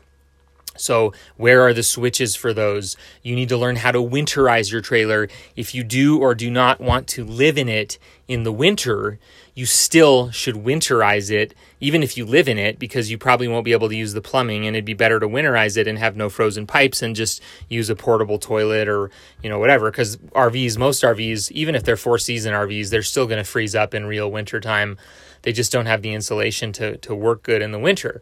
So, 0.75 1.13
where 1.37 1.61
are 1.61 1.73
the 1.73 1.83
switches 1.83 2.35
for 2.35 2.53
those? 2.53 2.97
You 3.21 3.35
need 3.35 3.49
to 3.49 3.57
learn 3.57 3.77
how 3.77 3.91
to 3.91 3.99
winterize 3.99 4.71
your 4.71 4.81
trailer. 4.81 5.27
If 5.55 5.75
you 5.75 5.83
do 5.83 6.19
or 6.19 6.33
do 6.33 6.49
not 6.49 6.79
want 6.79 7.07
to 7.09 7.23
live 7.23 7.57
in 7.57 7.69
it 7.69 7.99
in 8.27 8.43
the 8.43 8.51
winter, 8.51 9.19
you 9.53 9.65
still 9.67 10.31
should 10.31 10.55
winterize 10.55 11.29
it, 11.29 11.53
even 11.79 12.01
if 12.01 12.17
you 12.17 12.25
live 12.25 12.47
in 12.47 12.57
it, 12.57 12.79
because 12.79 13.11
you 13.11 13.17
probably 13.17 13.47
won't 13.47 13.65
be 13.65 13.71
able 13.71 13.89
to 13.89 13.95
use 13.95 14.13
the 14.13 14.21
plumbing, 14.21 14.65
and 14.65 14.75
it'd 14.75 14.85
be 14.85 14.95
better 14.95 15.19
to 15.19 15.27
winterize 15.27 15.77
it 15.77 15.87
and 15.87 15.99
have 15.99 16.15
no 16.15 16.27
frozen 16.29 16.65
pipes 16.65 17.03
and 17.03 17.15
just 17.15 17.41
use 17.69 17.89
a 17.89 17.95
portable 17.95 18.39
toilet 18.39 18.87
or 18.87 19.11
you 19.43 19.49
know 19.49 19.59
whatever. 19.59 19.91
Because 19.91 20.17
RVs, 20.17 20.77
most 20.77 21.03
RVs, 21.03 21.51
even 21.51 21.75
if 21.75 21.83
they're 21.83 21.97
four 21.97 22.17
season 22.17 22.53
RVs, 22.53 22.89
they're 22.89 23.03
still 23.03 23.27
going 23.27 23.43
to 23.43 23.49
freeze 23.49 23.75
up 23.75 23.93
in 23.93 24.05
real 24.05 24.31
winter 24.31 24.59
time. 24.59 24.97
They 25.43 25.51
just 25.51 25.71
don't 25.71 25.85
have 25.85 26.01
the 26.01 26.13
insulation 26.13 26.71
to 26.73 26.97
to 26.97 27.13
work 27.13 27.43
good 27.43 27.61
in 27.61 27.71
the 27.71 27.79
winter. 27.79 28.21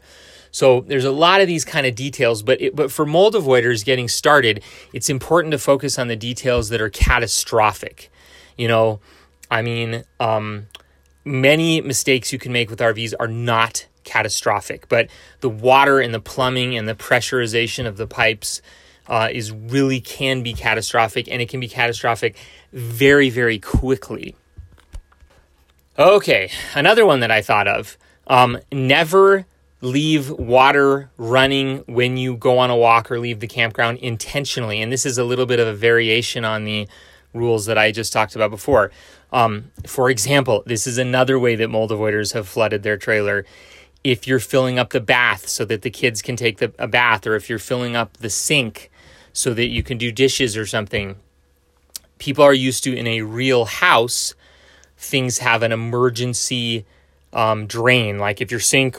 So 0.52 0.82
there's 0.82 1.06
a 1.06 1.12
lot 1.12 1.42
of 1.42 1.48
these 1.48 1.66
kind 1.66 1.86
of 1.86 1.96
details, 1.96 2.44
but 2.44 2.62
it, 2.62 2.76
but 2.76 2.92
for 2.92 3.06
mold 3.06 3.34
avoiders 3.34 3.86
getting 3.86 4.08
started, 4.08 4.62
it's 4.94 5.10
important 5.10 5.54
to 5.54 5.58
focus 5.58 5.98
on 5.98 6.08
the 6.08 6.16
details 6.16 6.70
that 6.70 6.82
are 6.82 6.90
catastrophic. 6.90 8.12
You 8.58 8.68
know, 8.68 9.00
I 9.50 9.62
mean, 9.62 10.04
um, 10.20 10.68
many 11.24 11.82
mistakes 11.82 12.34
you 12.34 12.40
can 12.40 12.52
make 12.52 12.70
with 12.70 12.80
RVs 12.80 13.14
are 13.20 13.28
not 13.28 13.88
catastrophic, 14.04 14.90
but 14.90 15.10
the 15.40 15.50
water 15.50 16.00
and 16.00 16.14
the 16.14 16.20
plumbing 16.20 16.76
and 16.76 16.88
the 16.88 16.96
pressurization 16.96 17.88
of 17.88 17.98
the 17.98 18.08
pipes 18.08 18.62
uh, 19.08 19.30
is 19.32 19.52
really 19.52 20.00
can 20.00 20.44
be 20.44 20.54
catastrophic, 20.54 21.28
and 21.30 21.42
it 21.42 21.50
can 21.50 21.60
be 21.60 21.68
catastrophic 21.68 22.36
very, 22.72 23.30
very 23.30 23.60
quickly. 23.60 24.36
Okay, 25.98 26.50
another 26.74 27.06
one 27.06 27.20
that 27.20 27.32
I 27.32 27.42
thought 27.42 27.68
of. 27.68 27.98
Um, 28.28 28.58
never 28.72 29.46
leave 29.82 30.30
water 30.30 31.10
running 31.18 31.80
when 31.88 32.16
you 32.16 32.36
go 32.36 32.60
on 32.60 32.70
a 32.70 32.76
walk 32.76 33.12
or 33.12 33.20
leave 33.20 33.40
the 33.40 33.48
campground 33.48 33.98
intentionally. 33.98 34.82
And 34.82 34.92
this 34.92 35.06
is 35.06 35.18
a 35.18 35.24
little 35.24 35.48
bit 35.48 35.60
of 35.60 35.68
a 35.68 35.74
variation 35.74 36.46
on 36.46 36.66
the 36.66 36.88
rules 37.34 37.66
that 37.66 37.78
I 37.78 37.92
just 37.92 38.14
talked 38.14 38.36
about 38.36 38.52
before. 38.52 38.92
Um, 39.32 39.72
for 39.88 40.10
example, 40.10 40.64
this 40.66 40.86
is 40.86 40.98
another 40.98 41.40
way 41.40 41.56
that 41.56 41.70
mold 41.70 41.92
avoiders 41.92 42.34
have 42.34 42.48
flooded 42.48 42.84
their 42.84 42.98
trailer. 42.98 43.46
If 44.04 44.28
you're 44.28 44.40
filling 44.40 44.78
up 44.78 44.92
the 44.92 45.00
bath 45.00 45.48
so 45.48 45.66
that 45.66 45.82
the 45.82 45.90
kids 45.90 46.22
can 46.22 46.36
take 46.36 46.58
the, 46.58 46.74
a 46.78 46.88
bath, 46.88 47.26
or 47.26 47.36
if 47.36 47.50
you're 47.50 47.60
filling 47.60 47.96
up 47.96 48.18
the 48.18 48.30
sink 48.30 48.92
so 49.34 49.54
that 49.54 49.68
you 49.68 49.84
can 49.84 49.98
do 49.98 50.12
dishes 50.12 50.58
or 50.58 50.66
something, 50.66 51.16
people 52.20 52.44
are 52.44 52.54
used 52.54 52.84
to 52.84 52.96
in 52.96 53.08
a 53.08 53.22
real 53.22 53.66
house, 53.66 54.36
things 54.98 55.40
have 55.40 55.64
an 55.64 55.72
emergency 55.72 56.86
um, 57.34 57.66
drain. 57.66 58.20
Like 58.20 58.42
if 58.42 58.52
your 58.52 58.60
sink 58.60 58.98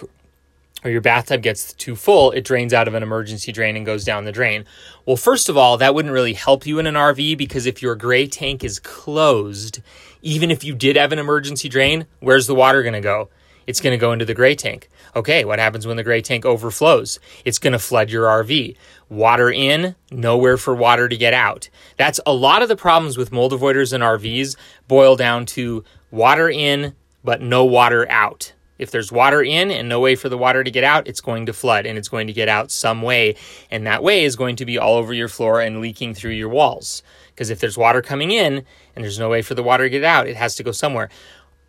or 0.84 0.90
your 0.90 1.00
bathtub 1.00 1.42
gets 1.42 1.72
too 1.72 1.94
full, 1.94 2.32
it 2.32 2.44
drains 2.44 2.72
out 2.72 2.88
of 2.88 2.94
an 2.94 3.02
emergency 3.02 3.52
drain 3.52 3.76
and 3.76 3.86
goes 3.86 4.04
down 4.04 4.24
the 4.24 4.32
drain. 4.32 4.64
Well, 5.06 5.16
first 5.16 5.48
of 5.48 5.56
all, 5.56 5.76
that 5.78 5.94
wouldn't 5.94 6.14
really 6.14 6.34
help 6.34 6.66
you 6.66 6.78
in 6.78 6.86
an 6.86 6.94
RV 6.94 7.38
because 7.38 7.66
if 7.66 7.82
your 7.82 7.94
gray 7.94 8.26
tank 8.26 8.64
is 8.64 8.78
closed, 8.78 9.80
even 10.22 10.50
if 10.50 10.64
you 10.64 10.74
did 10.74 10.96
have 10.96 11.12
an 11.12 11.18
emergency 11.18 11.68
drain, 11.68 12.06
where's 12.20 12.46
the 12.46 12.54
water 12.54 12.82
going 12.82 12.94
to 12.94 13.00
go? 13.00 13.28
It's 13.66 13.80
going 13.80 13.92
to 13.92 14.00
go 14.00 14.12
into 14.12 14.24
the 14.24 14.34
gray 14.34 14.54
tank. 14.54 14.88
Okay, 15.14 15.44
what 15.44 15.58
happens 15.58 15.86
when 15.86 15.96
the 15.96 16.02
gray 16.02 16.20
tank 16.20 16.44
overflows? 16.44 17.20
It's 17.44 17.58
going 17.58 17.74
to 17.74 17.78
flood 17.78 18.10
your 18.10 18.26
RV. 18.26 18.76
Water 19.08 19.50
in, 19.50 19.94
nowhere 20.10 20.56
for 20.56 20.74
water 20.74 21.08
to 21.08 21.16
get 21.16 21.34
out. 21.34 21.68
That's 21.96 22.18
a 22.26 22.32
lot 22.32 22.62
of 22.62 22.68
the 22.68 22.76
problems 22.76 23.16
with 23.16 23.30
mold 23.30 23.52
avoiders 23.52 23.92
and 23.92 24.02
RVs 24.02 24.56
boil 24.88 25.16
down 25.16 25.46
to 25.46 25.84
water 26.10 26.50
in, 26.50 26.94
but 27.22 27.40
no 27.40 27.64
water 27.64 28.10
out. 28.10 28.52
If 28.82 28.90
there's 28.90 29.12
water 29.12 29.42
in 29.42 29.70
and 29.70 29.88
no 29.88 30.00
way 30.00 30.16
for 30.16 30.28
the 30.28 30.36
water 30.36 30.64
to 30.64 30.70
get 30.70 30.82
out, 30.82 31.06
it's 31.06 31.20
going 31.20 31.46
to 31.46 31.52
flood 31.52 31.86
and 31.86 31.96
it's 31.96 32.08
going 32.08 32.26
to 32.26 32.32
get 32.32 32.48
out 32.48 32.70
some 32.70 33.00
way. 33.00 33.36
And 33.70 33.86
that 33.86 34.02
way 34.02 34.24
is 34.24 34.34
going 34.34 34.56
to 34.56 34.66
be 34.66 34.76
all 34.76 34.96
over 34.96 35.14
your 35.14 35.28
floor 35.28 35.60
and 35.60 35.80
leaking 35.80 36.14
through 36.14 36.32
your 36.32 36.48
walls. 36.48 37.02
Because 37.28 37.48
if 37.48 37.60
there's 37.60 37.78
water 37.78 38.02
coming 38.02 38.32
in 38.32 38.64
and 38.94 39.04
there's 39.04 39.18
no 39.18 39.28
way 39.28 39.40
for 39.40 39.54
the 39.54 39.62
water 39.62 39.84
to 39.84 39.90
get 39.90 40.04
out, 40.04 40.26
it 40.26 40.36
has 40.36 40.56
to 40.56 40.62
go 40.62 40.72
somewhere. 40.72 41.08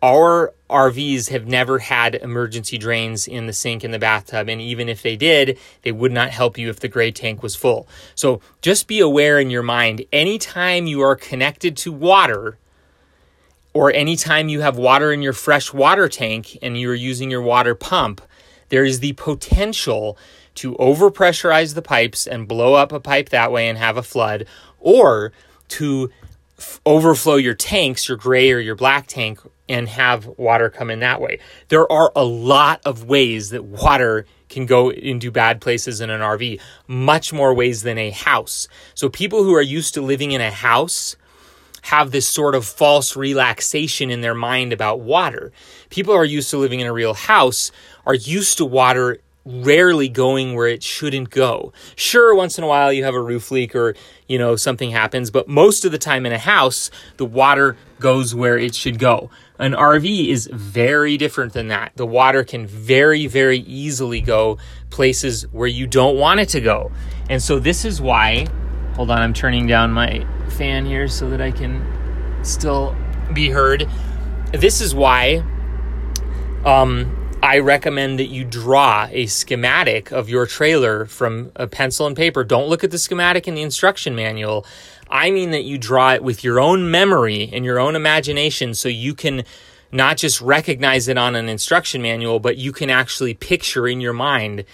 Our 0.02 0.52
RVs 0.68 1.30
have 1.30 1.46
never 1.46 1.78
had 1.78 2.16
emergency 2.16 2.76
drains 2.76 3.26
in 3.26 3.46
the 3.46 3.54
sink 3.54 3.84
and 3.84 3.94
the 3.94 3.98
bathtub. 3.98 4.48
And 4.48 4.60
even 4.60 4.88
if 4.88 5.00
they 5.00 5.16
did, 5.16 5.58
they 5.82 5.92
would 5.92 6.12
not 6.12 6.30
help 6.30 6.58
you 6.58 6.68
if 6.68 6.80
the 6.80 6.88
gray 6.88 7.10
tank 7.12 7.42
was 7.42 7.56
full. 7.56 7.88
So 8.14 8.40
just 8.60 8.86
be 8.86 9.00
aware 9.00 9.38
in 9.38 9.50
your 9.50 9.62
mind 9.62 10.04
anytime 10.12 10.86
you 10.86 11.00
are 11.00 11.16
connected 11.16 11.76
to 11.78 11.92
water, 11.92 12.58
or 13.74 13.92
anytime 13.92 14.48
you 14.48 14.60
have 14.60 14.78
water 14.78 15.12
in 15.12 15.20
your 15.20 15.32
fresh 15.32 15.72
water 15.72 16.08
tank 16.08 16.56
and 16.62 16.78
you're 16.78 16.94
using 16.94 17.30
your 17.30 17.42
water 17.42 17.74
pump, 17.74 18.22
there 18.68 18.84
is 18.84 19.00
the 19.00 19.12
potential 19.14 20.16
to 20.54 20.74
overpressurize 20.76 21.74
the 21.74 21.82
pipes 21.82 22.26
and 22.26 22.48
blow 22.48 22.74
up 22.74 22.92
a 22.92 23.00
pipe 23.00 23.28
that 23.30 23.50
way 23.50 23.68
and 23.68 23.76
have 23.76 23.96
a 23.96 24.02
flood, 24.02 24.46
or 24.78 25.32
to 25.66 26.10
f- 26.56 26.80
overflow 26.86 27.34
your 27.34 27.54
tanks, 27.54 28.08
your 28.08 28.16
gray 28.16 28.52
or 28.52 28.60
your 28.60 28.76
black 28.76 29.08
tank, 29.08 29.40
and 29.68 29.88
have 29.88 30.26
water 30.36 30.70
come 30.70 30.90
in 30.90 31.00
that 31.00 31.20
way. 31.20 31.40
There 31.68 31.90
are 31.90 32.12
a 32.14 32.24
lot 32.24 32.80
of 32.84 33.04
ways 33.04 33.50
that 33.50 33.64
water 33.64 34.26
can 34.48 34.66
go 34.66 34.90
into 34.90 35.32
bad 35.32 35.60
places 35.60 36.00
in 36.00 36.10
an 36.10 36.20
RV, 36.20 36.60
much 36.86 37.32
more 37.32 37.52
ways 37.52 37.82
than 37.82 37.98
a 37.98 38.10
house. 38.10 38.68
So 38.94 39.08
people 39.08 39.42
who 39.42 39.54
are 39.54 39.62
used 39.62 39.94
to 39.94 40.02
living 40.02 40.30
in 40.30 40.40
a 40.40 40.50
house 40.50 41.16
have 41.84 42.10
this 42.10 42.26
sort 42.26 42.54
of 42.54 42.64
false 42.64 43.14
relaxation 43.14 44.10
in 44.10 44.22
their 44.22 44.34
mind 44.34 44.72
about 44.72 45.00
water. 45.00 45.52
People 45.90 46.14
are 46.14 46.24
used 46.24 46.48
to 46.48 46.56
living 46.56 46.80
in 46.80 46.86
a 46.86 46.92
real 46.92 47.12
house, 47.12 47.70
are 48.06 48.14
used 48.14 48.56
to 48.56 48.64
water 48.64 49.18
rarely 49.44 50.08
going 50.08 50.54
where 50.54 50.66
it 50.66 50.82
shouldn't 50.82 51.28
go. 51.28 51.74
Sure, 51.94 52.34
once 52.34 52.56
in 52.56 52.64
a 52.64 52.66
while 52.66 52.90
you 52.90 53.04
have 53.04 53.14
a 53.14 53.20
roof 53.20 53.50
leak 53.50 53.76
or, 53.76 53.94
you 54.26 54.38
know, 54.38 54.56
something 54.56 54.90
happens, 54.90 55.30
but 55.30 55.46
most 55.46 55.84
of 55.84 55.92
the 55.92 55.98
time 55.98 56.24
in 56.24 56.32
a 56.32 56.38
house, 56.38 56.90
the 57.18 57.26
water 57.26 57.76
goes 58.00 58.34
where 58.34 58.56
it 58.56 58.74
should 58.74 58.98
go. 58.98 59.28
An 59.58 59.72
RV 59.72 60.28
is 60.28 60.48
very 60.50 61.18
different 61.18 61.52
than 61.52 61.68
that. 61.68 61.92
The 61.96 62.06
water 62.06 62.44
can 62.44 62.66
very, 62.66 63.26
very 63.26 63.58
easily 63.58 64.22
go 64.22 64.56
places 64.88 65.42
where 65.52 65.68
you 65.68 65.86
don't 65.86 66.16
want 66.16 66.40
it 66.40 66.48
to 66.50 66.62
go. 66.62 66.90
And 67.28 67.42
so 67.42 67.58
this 67.58 67.84
is 67.84 68.00
why, 68.00 68.46
hold 68.94 69.10
on, 69.10 69.20
I'm 69.20 69.34
turning 69.34 69.66
down 69.66 69.90
my 69.92 70.26
fan 70.50 70.86
here 70.86 71.08
so 71.08 71.28
that 71.30 71.40
I 71.40 71.50
can 71.50 71.84
still 72.44 72.96
be 73.32 73.50
heard. 73.50 73.88
This 74.52 74.80
is 74.80 74.94
why 74.94 75.42
um, 76.64 77.24
I 77.42 77.58
recommend 77.58 78.20
that 78.20 78.28
you 78.28 78.44
draw 78.44 79.08
a 79.10 79.26
schematic 79.26 80.12
of 80.12 80.28
your 80.28 80.46
trailer 80.46 81.06
from 81.06 81.50
a 81.56 81.66
pencil 81.66 82.06
and 82.06 82.16
paper. 82.16 82.44
Don't 82.44 82.68
look 82.68 82.84
at 82.84 82.90
the 82.90 82.98
schematic 82.98 83.48
in 83.48 83.54
the 83.54 83.62
instruction 83.62 84.14
manual. 84.14 84.64
I 85.10 85.30
mean 85.30 85.50
that 85.50 85.64
you 85.64 85.76
draw 85.76 86.14
it 86.14 86.22
with 86.22 86.44
your 86.44 86.60
own 86.60 86.90
memory 86.90 87.50
and 87.52 87.64
your 87.64 87.78
own 87.78 87.96
imagination 87.96 88.74
so 88.74 88.88
you 88.88 89.14
can 89.14 89.44
not 89.92 90.16
just 90.16 90.40
recognize 90.40 91.08
it 91.08 91.18
on 91.18 91.36
an 91.36 91.48
instruction 91.48 92.00
manual, 92.00 92.40
but 92.40 92.56
you 92.56 92.72
can 92.72 92.90
actually 92.90 93.34
picture 93.34 93.86
in 93.86 94.00
your 94.00 94.12
mind 94.12 94.64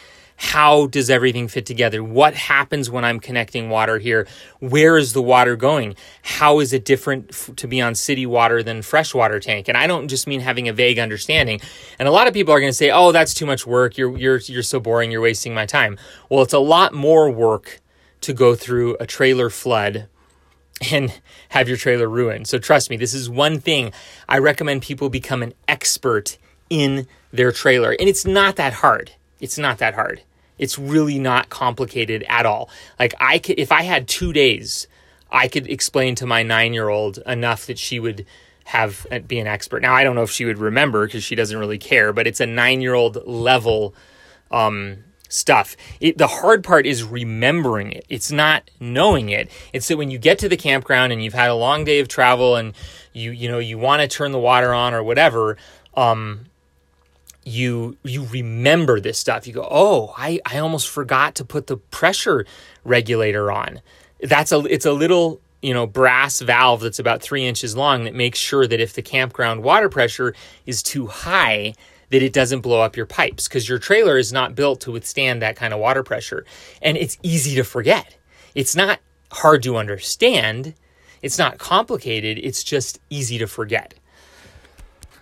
how 0.43 0.87
does 0.87 1.11
everything 1.11 1.49
fit 1.49 1.67
together? 1.67 2.03
What 2.03 2.33
happens 2.35 2.91
when 2.91 3.05
I'm 3.05 3.21
connecting 3.21 3.69
water 3.69 3.99
here? 3.99 4.27
Where 4.59 4.97
is 4.97 5.13
the 5.13 5.21
water 5.21 5.55
going? 5.55 5.97
How 6.23 6.61
is 6.61 6.73
it 6.73 6.87
different 6.87 7.27
f- 7.29 7.51
to 7.57 7.69
be 7.69 7.83
on 7.83 7.95
city 7.95 8.25
water 8.25 8.63
than 8.63 8.81
freshwater 8.81 9.39
tank? 9.39 9.69
And 9.69 9.77
I 9.77 9.87
don't 9.87 10.09
just 10.09 10.27
mean 10.27 10.41
having 10.41 10.67
a 10.67 10.73
vague 10.73 10.99
understanding. 10.99 11.61
And 11.99 12.09
a 12.09 12.11
lot 12.11 12.27
of 12.27 12.33
people 12.33 12.55
are 12.55 12.59
going 12.59 12.71
to 12.71 12.77
say, 12.77 12.91
"Oh, 12.91 13.13
that's 13.13 13.35
too 13.35 13.45
much 13.45 13.67
work. 13.67 13.99
You're 13.99 14.17
you're 14.17 14.39
you're 14.39 14.63
so 14.63 14.81
boring. 14.81 15.11
You're 15.11 15.21
wasting 15.21 15.53
my 15.53 15.67
time." 15.67 15.99
Well, 16.31 16.41
it's 16.41 16.55
a 16.55 16.59
lot 16.59 16.95
more 16.95 17.31
work 17.31 17.79
to 18.23 18.33
go 18.33 18.55
through 18.55 18.97
a 18.99 19.05
trailer 19.07 19.51
flood 19.51 20.09
and 20.91 21.21
have 21.51 21.69
your 21.69 21.77
trailer 21.77 22.09
ruined. 22.09 22.47
So 22.47 22.59
trust 22.59 22.89
me, 22.89 22.97
this 22.97 23.13
is 23.13 23.29
one 23.29 23.61
thing 23.61 23.93
I 24.27 24.39
recommend 24.39 24.81
people 24.81 25.11
become 25.11 25.43
an 25.43 25.53
expert 25.69 26.39
in 26.71 27.07
their 27.31 27.53
trailer. 27.53 27.95
And 28.01 28.09
it's 28.09 28.25
not 28.25 28.57
that 28.57 28.73
hard. 28.73 29.13
It's 29.39 29.59
not 29.59 29.77
that 29.79 29.93
hard. 29.93 30.23
It's 30.61 30.79
really 30.79 31.19
not 31.19 31.49
complicated 31.49 32.23
at 32.29 32.47
all. 32.47 32.69
Like 32.99 33.15
I 33.19 33.39
could, 33.39 33.59
if 33.59 33.73
I 33.73 33.83
had 33.83 34.07
two 34.07 34.33
days, 34.33 34.87
I 35.33 35.49
could 35.49 35.69
explain 35.69 36.15
to 36.17 36.27
my 36.27 36.43
nine 36.43 36.75
year 36.75 36.89
old 36.89 37.19
enough 37.27 37.67
that 37.67 37.79
she 37.79 37.99
would 37.99 38.27
have 38.65 39.07
uh, 39.11 39.21
be 39.21 39.39
an 39.39 39.47
expert. 39.47 39.83
Now 39.83 39.95
I 39.95 40.05
don't 40.05 40.15
know 40.15 40.23
if 40.23 40.31
she 40.31 40.45
would 40.45 40.59
remember 40.59 41.07
because 41.07 41.25
she 41.25 41.35
doesn't 41.35 41.59
really 41.59 41.79
care, 41.79 42.13
but 42.13 42.27
it's 42.27 42.41
a 42.41 42.47
nine 42.47 42.81
year 42.81 42.95
old 42.95 43.27
level 43.27 43.95
um, 44.51 45.05
stuff. 45.29 45.77
It, 46.01 46.19
the 46.19 46.27
hard 46.27 46.63
part 46.63 46.87
is 46.87 47.03
remembering 47.03 47.93
it. 47.93 48.05
It's 48.09 48.31
not 48.31 48.71
knowing 48.79 49.31
it. 49.31 49.51
It's 49.73 49.89
that 49.89 49.97
when 49.97 50.11
you 50.11 50.19
get 50.19 50.39
to 50.41 50.49
the 50.49 50.57
campground 50.57 51.13
and 51.13 51.25
you've 51.25 51.35
had 51.35 51.49
a 51.51 51.55
long 51.55 51.85
day 51.85 52.01
of 52.01 52.09
travel 52.09 52.57
and 52.57 52.75
you 53.13 53.31
you 53.31 53.49
know 53.49 53.59
you 53.59 53.79
want 53.79 54.03
to 54.03 54.09
turn 54.09 54.33
the 54.33 54.39
water 54.39 54.75
on 54.75 54.93
or 54.93 55.03
whatever. 55.03 55.57
Um, 55.95 56.47
you 57.45 57.97
you 58.05 58.25
remember 58.27 59.01
this 59.01 59.19
stuff. 59.19 59.47
You 59.47 59.53
go 59.55 59.69
oh 59.71 60.15
i 60.17 60.41
i 60.47 60.59
almost 60.59 60.89
forgot 60.89 61.35
to 61.37 61.45
put 61.45 61.67
the 61.67 61.77
pressure 61.77 62.45
regulator 62.85 63.51
on. 63.51 63.81
That's 64.23 64.53
a 64.53 64.59
it's 64.67 64.87
a 64.87 64.93
little 64.93 65.41
you 65.63 65.75
know 65.75 65.87
brass 65.87 66.41
valve 66.41 66.81
that's 66.81 66.99
about 66.99 67.23
three 67.23 67.47
inches 67.47 67.77
long 67.77 68.05
that 68.05 68.15
makes 68.15 68.39
sure 68.39 68.67
that 68.67 68.81
if 68.81 68.95
the 68.95 69.03
campground 69.03 69.63
water 69.63 69.89
pressure 69.89 70.35
is 70.67 70.83
too 70.83 71.07
high 71.07 71.75
that 72.11 72.23
it 72.23 72.33
doesn't 72.33 72.61
blow 72.61 72.81
up 72.81 72.97
your 72.97 73.07
pipes 73.07 73.49
because 73.49 73.69
your 73.69 73.79
trailer 73.79 74.19
is 74.19 74.33
not 74.33 74.55
built 74.55 74.81
to 74.83 74.93
withstand 74.93 75.41
that 75.41 75.57
kind 75.57 75.73
of 75.73 75.81
water 75.81 76.03
pressure. 76.03 76.45
And 76.83 76.97
it's 76.97 77.17
easy 77.23 77.55
to 77.55 77.63
forget. 77.63 78.17
It's 78.55 78.75
not 78.75 78.99
hard 79.31 79.63
to 79.63 79.77
understand. 79.77 80.75
It's 81.23 81.39
not 81.39 81.59
complicated. 81.59 82.39
It's 82.43 82.65
just 82.65 83.01
easy 83.11 83.39
to 83.39 83.47
forget 83.47 83.95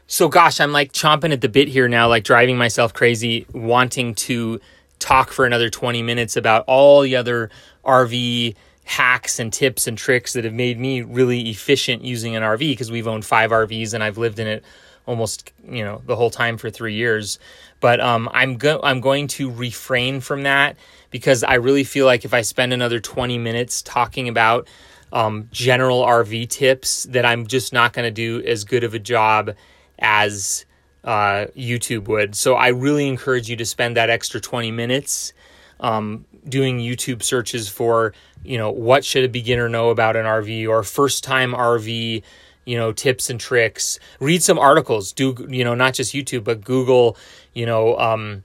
so, 0.09 0.29
gosh, 0.29 0.59
I'm 0.59 0.73
like 0.73 0.92
chomping 0.92 1.33
at 1.33 1.42
the 1.42 1.51
bit 1.51 1.68
here 1.68 1.87
now, 1.87 2.09
like 2.09 2.25
driving 2.25 2.57
myself 2.57 2.94
crazy, 2.94 3.47
wanting 3.53 4.14
to 4.14 4.59
talk 4.99 5.31
for 5.31 5.44
another 5.44 5.68
20 5.68 6.03
minutes 6.03 6.35
about 6.35 6.64
all 6.66 7.03
the 7.03 7.14
other 7.14 7.51
RV 7.85 8.57
hacks 8.85 9.38
and 9.38 9.53
tips 9.53 9.87
and 9.87 9.99
tricks 9.99 10.33
that 10.33 10.44
have 10.44 10.55
made 10.55 10.81
me 10.81 11.03
really 11.03 11.51
efficient 11.51 12.03
using 12.03 12.35
an 12.35 12.42
RV 12.42 12.59
because 12.59 12.90
we've 12.90 13.07
owned 13.07 13.27
five 13.27 13.51
RVs 13.51 13.92
and 13.92 14.03
I've 14.03 14.16
lived 14.16 14.38
in 14.38 14.47
it 14.47 14.64
almost 15.05 15.53
you 15.68 15.85
know 15.85 16.01
the 16.07 16.16
whole 16.16 16.31
time 16.31 16.57
for 16.57 16.71
three 16.71 16.94
years. 16.94 17.38
But 17.81 18.01
um, 18.01 18.31
I'm 18.33 18.57
go- 18.57 18.81
I'm 18.83 19.03
going 19.03 19.29
to 19.29 19.51
refrain 19.51 20.21
from 20.21 20.44
that 20.44 20.77
because 21.11 21.44
I 21.44 21.55
really 21.55 21.85
feel 21.85 22.07
like 22.07 22.25
if 22.25 22.33
I 22.33 22.40
spend 22.40 22.73
another 22.73 22.99
20 22.99 23.37
minutes 23.37 23.83
talking 23.83 24.27
about 24.27 24.68
um, 25.12 25.49
general 25.53 26.03
RV 26.03 26.49
tips, 26.49 27.05
that 27.11 27.27
I'm 27.27 27.47
just 27.47 27.75
not 27.75 27.92
going 27.92 28.05
to 28.05 28.11
do 28.11 28.42
as 28.47 28.64
good 28.64 28.85
of 28.85 28.94
a 28.94 28.99
job 28.99 29.55
as 29.98 30.64
uh, 31.04 31.46
YouTube 31.56 32.08
would. 32.08 32.34
So 32.34 32.54
I 32.54 32.68
really 32.68 33.08
encourage 33.08 33.48
you 33.48 33.56
to 33.56 33.64
spend 33.64 33.96
that 33.96 34.11
extra 34.11 34.40
20 34.40 34.70
minutes 34.70 35.32
um, 35.80 36.24
doing 36.48 36.78
YouTube 36.78 37.22
searches 37.22 37.68
for, 37.68 38.12
you 38.44 38.58
know, 38.58 38.70
what 38.70 39.04
should 39.04 39.24
a 39.24 39.28
beginner 39.28 39.68
know 39.68 39.90
about 39.90 40.16
an 40.16 40.26
RV 40.26 40.68
or 40.68 40.82
first 40.82 41.24
time 41.24 41.52
RV, 41.52 42.22
you 42.64 42.76
know, 42.76 42.92
tips 42.92 43.30
and 43.30 43.40
tricks. 43.40 43.98
Read 44.20 44.42
some 44.42 44.58
articles. 44.58 45.12
Do, 45.12 45.34
you 45.48 45.64
know, 45.64 45.74
not 45.74 45.94
just 45.94 46.12
YouTube, 46.12 46.44
but 46.44 46.62
Google, 46.62 47.16
you 47.54 47.64
know, 47.64 47.96
um, 47.96 48.44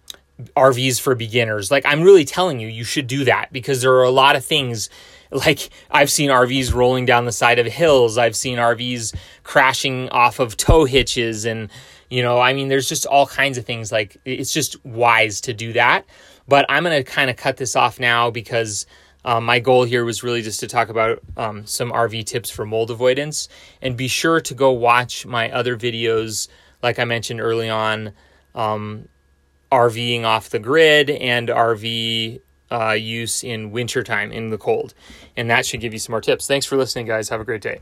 RVs 0.56 1.00
for 1.00 1.16
beginners. 1.16 1.72
Like 1.72 1.86
I'm 1.86 2.02
really 2.02 2.26
telling 2.26 2.60
you, 2.60 2.68
you 2.68 2.84
should 2.84 3.08
do 3.08 3.26
that 3.26 3.52
because 3.52 3.82
there 3.82 3.94
are 3.94 4.04
a 4.04 4.12
lot 4.12 4.36
of 4.36 4.46
things 4.46 4.90
like 5.34 5.70
I've 5.92 6.12
seen 6.12 6.30
RVs 6.30 6.74
rolling 6.74 7.06
down 7.06 7.26
the 7.26 7.32
side 7.32 7.60
of 7.60 7.66
hills. 7.66 8.18
I've 8.18 8.36
seen 8.36 8.58
RVs 8.58 9.16
crashing 9.44 10.10
off 10.10 10.40
of 10.40 10.58
tow 10.58 10.86
hitches 10.86 11.46
and 11.46 11.70
you 12.10 12.22
know, 12.22 12.40
I 12.40 12.54
mean 12.54 12.68
there's 12.68 12.88
just 12.88 13.06
all 13.06 13.26
kinds 13.26 13.58
of 13.58 13.66
things 13.66 13.92
like 13.92 14.18
it's 14.26 14.54
just 14.54 14.84
wise 14.86 15.42
to 15.42 15.54
do 15.54 15.74
that. 15.74 16.06
But 16.48 16.66
I'm 16.70 16.84
going 16.84 17.04
to 17.04 17.10
kind 17.10 17.30
of 17.30 17.38
cut 17.38 17.58
this 17.58 17.76
off 17.76 18.00
now 18.00 18.30
because 18.30 18.86
um, 19.26 19.46
my 19.46 19.60
goal 19.60 19.84
here 19.84 20.04
was 20.04 20.24
really 20.24 20.42
just 20.42 20.60
to 20.60 20.68
talk 20.68 20.90
about 20.90 21.20
um, 21.38 21.66
some 21.66 21.92
RV 21.92 22.26
tips 22.26 22.50
for 22.50 22.66
mold 22.66 22.92
avoidance. 22.92 23.48
And 23.82 23.96
be 23.96 24.08
sure 24.08 24.42
to 24.42 24.54
go 24.54 24.72
watch 24.72 25.26
my 25.26 25.50
other 25.52 25.78
videos, 25.78 26.50
like 26.82 27.00
I 27.00 27.06
mentioned 27.06 27.40
early 27.40 27.70
on, 27.70 28.12
um, 28.54 29.08
RVing 29.72 30.24
off 30.24 30.50
the 30.50 30.60
grid 30.60 31.10
and 31.10 31.48
RV 31.48 32.42
uh, 32.74 32.92
use 32.92 33.44
in 33.44 33.72
wintertime 33.72 34.32
in 34.32 34.50
the 34.50 34.58
cold. 34.58 34.94
And 35.38 35.50
that 35.50 35.66
should 35.66 35.82
give 35.82 35.94
you 35.94 36.00
some 36.00 36.14
more 36.14 36.22
tips. 36.22 36.48
Thanks 36.48 36.66
for 36.66 36.76
listening, 36.76 37.06
guys. 37.06 37.30
Have 37.30 37.42
a 37.42 37.46
great 37.46 37.62
day. 37.62 37.82